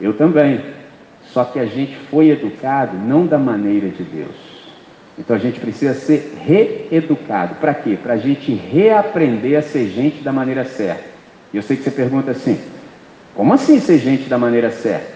Eu 0.00 0.14
também. 0.14 0.60
Só 1.32 1.44
que 1.44 1.60
a 1.60 1.66
gente 1.66 1.96
foi 2.10 2.30
educado 2.30 2.96
não 2.96 3.24
da 3.24 3.38
maneira 3.38 3.88
de 3.88 4.02
Deus. 4.02 4.34
Então 5.16 5.36
a 5.36 5.38
gente 5.38 5.60
precisa 5.60 5.94
ser 5.94 6.36
reeducado. 6.44 7.54
Para 7.60 7.72
quê? 7.72 7.96
Para 8.02 8.14
a 8.14 8.18
gente 8.18 8.52
reaprender 8.52 9.56
a 9.56 9.62
ser 9.62 9.90
gente 9.90 10.24
da 10.24 10.32
maneira 10.32 10.64
certa. 10.64 11.04
E 11.54 11.56
eu 11.56 11.62
sei 11.62 11.76
que 11.76 11.84
você 11.84 11.90
pergunta 11.92 12.32
assim: 12.32 12.58
como 13.32 13.54
assim 13.54 13.78
ser 13.78 13.98
gente 13.98 14.28
da 14.28 14.38
maneira 14.38 14.72
certa? 14.72 15.15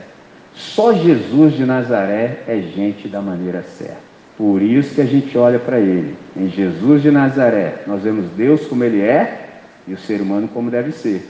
Só 0.54 0.92
Jesus 0.92 1.54
de 1.54 1.64
Nazaré 1.64 2.42
é 2.46 2.60
gente 2.60 3.08
da 3.08 3.20
maneira 3.20 3.62
certa. 3.62 4.10
Por 4.36 4.62
isso 4.62 4.94
que 4.94 5.00
a 5.00 5.06
gente 5.06 5.36
olha 5.36 5.58
para 5.58 5.78
ele. 5.78 6.16
Em 6.36 6.48
Jesus 6.48 7.02
de 7.02 7.10
Nazaré, 7.10 7.82
nós 7.86 8.02
vemos 8.02 8.30
Deus 8.30 8.66
como 8.66 8.82
ele 8.82 9.00
é 9.00 9.48
e 9.86 9.92
o 9.92 9.98
ser 9.98 10.20
humano 10.20 10.48
como 10.48 10.70
deve 10.70 10.92
ser. 10.92 11.28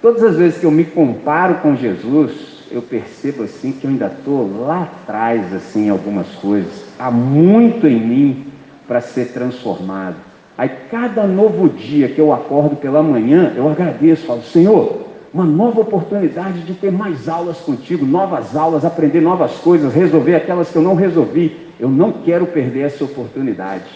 Todas 0.00 0.22
as 0.22 0.36
vezes 0.36 0.58
que 0.58 0.66
eu 0.66 0.70
me 0.70 0.84
comparo 0.84 1.56
com 1.56 1.76
Jesus, 1.76 2.64
eu 2.70 2.80
percebo 2.80 3.44
assim 3.44 3.72
que 3.72 3.84
eu 3.84 3.90
ainda 3.90 4.06
estou 4.06 4.60
lá 4.60 4.82
atrás 4.82 5.52
assim 5.54 5.86
em 5.86 5.90
algumas 5.90 6.26
coisas. 6.36 6.84
Há 6.98 7.10
muito 7.10 7.86
em 7.86 8.00
mim 8.00 8.46
para 8.86 9.00
ser 9.00 9.32
transformado. 9.32 10.16
Aí 10.56 10.70
cada 10.90 11.26
novo 11.26 11.68
dia 11.68 12.08
que 12.08 12.20
eu 12.20 12.32
acordo 12.32 12.76
pela 12.76 13.02
manhã, 13.02 13.52
eu 13.56 13.68
agradeço, 13.68 14.26
falo, 14.26 14.42
Senhor, 14.42 15.11
uma 15.32 15.44
nova 15.44 15.80
oportunidade 15.80 16.60
de 16.60 16.74
ter 16.74 16.92
mais 16.92 17.28
aulas 17.28 17.58
contigo, 17.58 18.04
novas 18.04 18.54
aulas, 18.54 18.84
aprender 18.84 19.20
novas 19.20 19.52
coisas, 19.58 19.94
resolver 19.94 20.34
aquelas 20.34 20.68
que 20.68 20.76
eu 20.76 20.82
não 20.82 20.94
resolvi. 20.94 21.72
Eu 21.80 21.88
não 21.88 22.12
quero 22.12 22.46
perder 22.46 22.82
essa 22.82 23.02
oportunidade. 23.04 23.90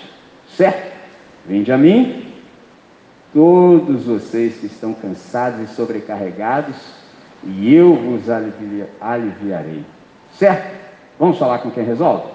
Certo? 0.56 0.96
Vinde 1.46 1.70
a 1.70 1.76
mim, 1.76 2.32
todos 3.34 4.04
vocês 4.04 4.56
que 4.56 4.66
estão 4.66 4.94
cansados 4.94 5.70
e 5.70 5.74
sobrecarregados, 5.74 6.74
e 7.44 7.72
eu 7.72 7.94
vos 7.94 8.30
alivia, 8.30 8.88
aliviarei. 9.00 9.84
Certo? 10.32 10.74
Vamos 11.18 11.38
falar 11.38 11.58
com 11.58 11.70
quem 11.70 11.84
resolve? 11.84 12.34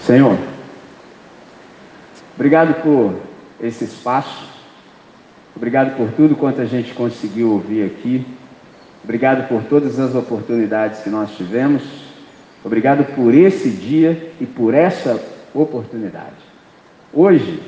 Senhor, 0.00 0.38
obrigado 2.36 2.80
por 2.82 3.25
esse 3.60 3.84
espaço, 3.84 4.48
obrigado 5.54 5.96
por 5.96 6.10
tudo 6.12 6.36
quanto 6.36 6.60
a 6.60 6.64
gente 6.64 6.92
conseguiu 6.92 7.52
ouvir 7.52 7.84
aqui, 7.84 8.26
obrigado 9.02 9.48
por 9.48 9.62
todas 9.64 9.98
as 9.98 10.14
oportunidades 10.14 11.00
que 11.00 11.10
nós 11.10 11.30
tivemos, 11.36 11.82
obrigado 12.64 13.04
por 13.14 13.34
esse 13.34 13.70
dia 13.70 14.32
e 14.40 14.46
por 14.46 14.74
essa 14.74 15.20
oportunidade. 15.54 16.34
Hoje 17.12 17.62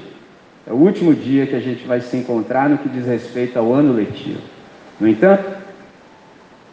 é 0.67 0.73
o 0.73 0.77
último 0.77 1.15
dia 1.15 1.47
que 1.47 1.57
a 1.57 1.61
gente 1.61 1.87
vai 1.87 2.01
se 2.01 2.17
encontrar 2.17 2.69
no 2.69 2.79
que 2.79 2.89
diz 2.89 3.07
respeito 3.07 3.59
ao 3.59 3.73
ano 3.73 3.95
letivo. 3.95 4.43
No 5.01 5.09
entanto, 5.09 5.51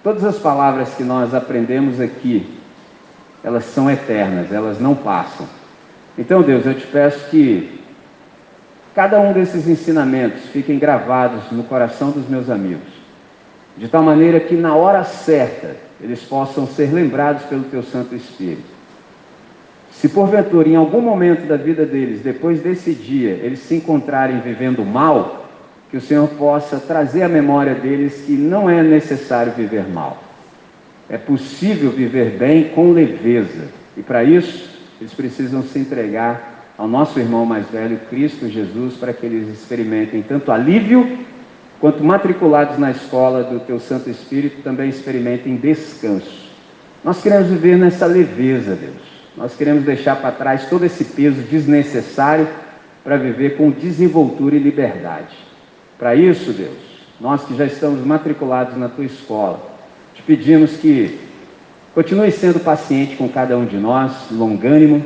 todas 0.04 0.26
as 0.26 0.38
palavras 0.38 0.94
que 0.96 1.04
nós 1.04 1.34
aprendemos 1.34 2.02
aqui, 2.02 2.46
elas 3.44 3.64
são 3.66 3.90
eternas, 3.90 4.52
elas 4.52 4.80
não 4.80 4.96
passam. 4.96 5.48
Então, 6.18 6.42
Deus, 6.42 6.66
eu 6.66 6.74
te 6.74 6.86
peço 6.88 7.30
que 7.30 7.85
cada 8.96 9.20
um 9.20 9.34
desses 9.34 9.68
ensinamentos 9.68 10.46
fiquem 10.54 10.80
gravados 10.80 11.52
no 11.52 11.64
coração 11.64 12.12
dos 12.12 12.28
meus 12.28 12.50
amigos, 12.50 12.94
de 13.78 13.88
tal 13.88 14.02
maneira 14.02 14.40
que 14.40 14.56
na 14.56 14.74
hora 14.76 15.04
certa 15.04 15.76
eles 16.02 16.22
possam 16.22 16.66
ser 16.66 16.94
lembrados 16.94 17.44
pelo 17.44 17.64
teu 17.66 17.84
Santo 17.84 18.16
Espírito 18.16 18.76
se 20.00 20.10
porventura 20.10 20.68
em 20.68 20.76
algum 20.76 21.02
momento 21.02 21.48
da 21.48 21.56
vida 21.56 21.86
deles, 21.86 22.22
depois 22.22 22.62
desse 22.62 22.94
dia, 22.94 23.32
eles 23.42 23.60
se 23.60 23.76
encontrarem 23.76 24.40
vivendo 24.42 24.86
mal, 24.86 25.50
que 25.90 25.98
o 25.98 26.02
Senhor 26.02 26.28
possa 26.30 26.78
trazer 26.80 27.24
à 27.24 27.30
memória 27.30 27.74
deles 27.74 28.24
que 28.26 28.34
não 28.34 28.70
é 28.70 28.84
necessário 28.84 29.54
viver 29.54 29.88
mal. 29.88 30.22
É 31.10 31.18
possível 31.18 31.92
viver 31.92 32.32
bem 32.32 32.66
com 32.66 32.92
leveza. 32.92 33.70
E 33.96 34.04
para 34.04 34.24
isso, 34.24 34.70
eles 35.00 35.14
precisam 35.14 35.64
se 35.64 35.80
entregar 35.80 36.55
ao 36.78 36.88
nosso 36.88 37.20
irmão 37.20 37.46
mais 37.46 37.68
velho, 37.70 38.00
Cristo 38.10 38.50
Jesus, 38.50 38.96
para 38.96 39.14
que 39.14 39.26
eles 39.26 39.48
experimentem 39.48 40.22
tanto 40.22 40.52
alívio, 40.52 41.20
quanto 41.80 42.04
matriculados 42.04 42.78
na 42.78 42.92
escola 42.92 43.44
do 43.44 43.60
Teu 43.62 43.80
Santo 43.80 44.10
Espírito, 44.10 44.62
também 44.62 44.90
experimentem 44.90 45.56
descanso. 45.56 46.50
Nós 47.04 47.22
queremos 47.22 47.48
viver 47.48 47.78
nessa 47.78 48.06
leveza, 48.06 48.76
Deus. 48.76 49.16
Nós 49.38 49.56
queremos 49.56 49.84
deixar 49.84 50.16
para 50.18 50.32
trás 50.32 50.70
todo 50.70 50.86
esse 50.86 51.04
peso 51.04 51.42
desnecessário 51.42 52.48
para 53.04 53.18
viver 53.18 53.58
com 53.58 53.70
desenvoltura 53.70 54.56
e 54.56 54.60
liberdade. 54.60 55.36
Para 55.98 56.16
isso, 56.16 56.52
Deus, 56.52 56.74
nós 57.22 57.44
que 57.44 57.56
já 57.56 57.66
estamos 57.66 58.06
matriculados 58.06 58.78
na 58.78 58.90
tua 58.90 59.06
escola, 59.06 59.62
te 60.14 60.24
pedimos 60.24 60.78
que 60.78 61.20
continue 61.94 62.32
sendo 62.32 62.60
paciente 62.60 63.16
com 63.16 63.30
cada 63.30 63.58
um 63.58 63.66
de 63.66 63.78
nós, 63.78 64.12
longânimo, 64.32 65.06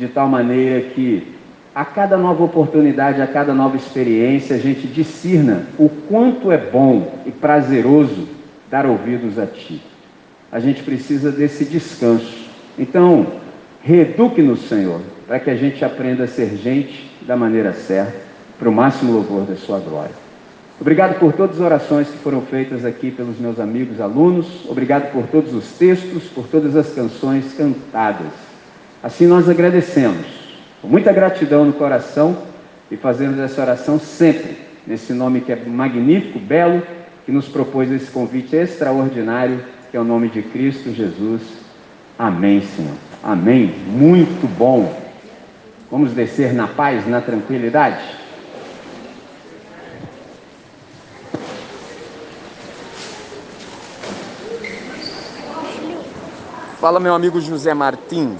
de 0.00 0.08
tal 0.08 0.28
maneira 0.28 0.80
que 0.80 1.36
a 1.72 1.84
cada 1.84 2.16
nova 2.16 2.42
oportunidade, 2.42 3.22
a 3.22 3.26
cada 3.26 3.54
nova 3.54 3.76
experiência, 3.76 4.56
a 4.56 4.58
gente 4.58 4.88
discirna 4.88 5.66
o 5.78 5.88
quanto 5.88 6.50
é 6.50 6.58
bom 6.58 7.20
e 7.24 7.30
prazeroso 7.30 8.28
dar 8.68 8.86
ouvidos 8.86 9.38
a 9.38 9.46
Ti. 9.46 9.80
A 10.50 10.58
gente 10.58 10.82
precisa 10.82 11.30
desse 11.30 11.64
descanso. 11.64 12.48
Então, 12.76 13.26
Reeduque-nos, 13.82 14.68
Senhor, 14.68 15.00
para 15.26 15.40
que 15.40 15.48
a 15.48 15.56
gente 15.56 15.82
aprenda 15.84 16.24
a 16.24 16.28
ser 16.28 16.56
gente 16.56 17.10
da 17.22 17.34
maneira 17.34 17.72
certa, 17.72 18.12
para 18.58 18.68
o 18.68 18.72
máximo 18.72 19.12
louvor 19.12 19.44
da 19.44 19.56
Sua 19.56 19.78
glória. 19.78 20.14
Obrigado 20.78 21.18
por 21.18 21.32
todas 21.32 21.56
as 21.56 21.62
orações 21.62 22.08
que 22.08 22.18
foram 22.18 22.42
feitas 22.42 22.84
aqui 22.84 23.10
pelos 23.10 23.38
meus 23.38 23.58
amigos 23.58 24.00
alunos. 24.00 24.66
Obrigado 24.68 25.10
por 25.12 25.26
todos 25.28 25.54
os 25.54 25.72
textos, 25.72 26.24
por 26.24 26.46
todas 26.46 26.76
as 26.76 26.92
canções 26.92 27.54
cantadas. 27.54 28.49
Assim 29.02 29.26
nós 29.26 29.48
agradecemos, 29.48 30.26
com 30.82 30.88
muita 30.88 31.10
gratidão 31.10 31.64
no 31.64 31.72
coração 31.72 32.36
e 32.90 32.98
fazemos 32.98 33.38
essa 33.38 33.62
oração 33.62 33.98
sempre 33.98 34.58
nesse 34.86 35.14
nome 35.14 35.40
que 35.40 35.50
é 35.52 35.56
magnífico, 35.56 36.38
belo, 36.38 36.82
que 37.24 37.32
nos 37.32 37.48
propôs 37.48 37.90
esse 37.90 38.10
convite 38.10 38.56
extraordinário, 38.56 39.64
que 39.90 39.96
é 39.96 40.00
o 40.00 40.04
nome 40.04 40.28
de 40.28 40.42
Cristo 40.42 40.92
Jesus. 40.92 41.40
Amém, 42.18 42.60
Senhor. 42.60 42.94
Amém. 43.22 43.74
Muito 43.86 44.46
bom. 44.58 44.94
Vamos 45.90 46.12
descer 46.12 46.52
na 46.52 46.66
paz, 46.66 47.06
na 47.08 47.22
tranquilidade? 47.22 48.20
Fala, 56.78 57.00
meu 57.00 57.14
amigo 57.14 57.40
José 57.40 57.72
Martim. 57.72 58.36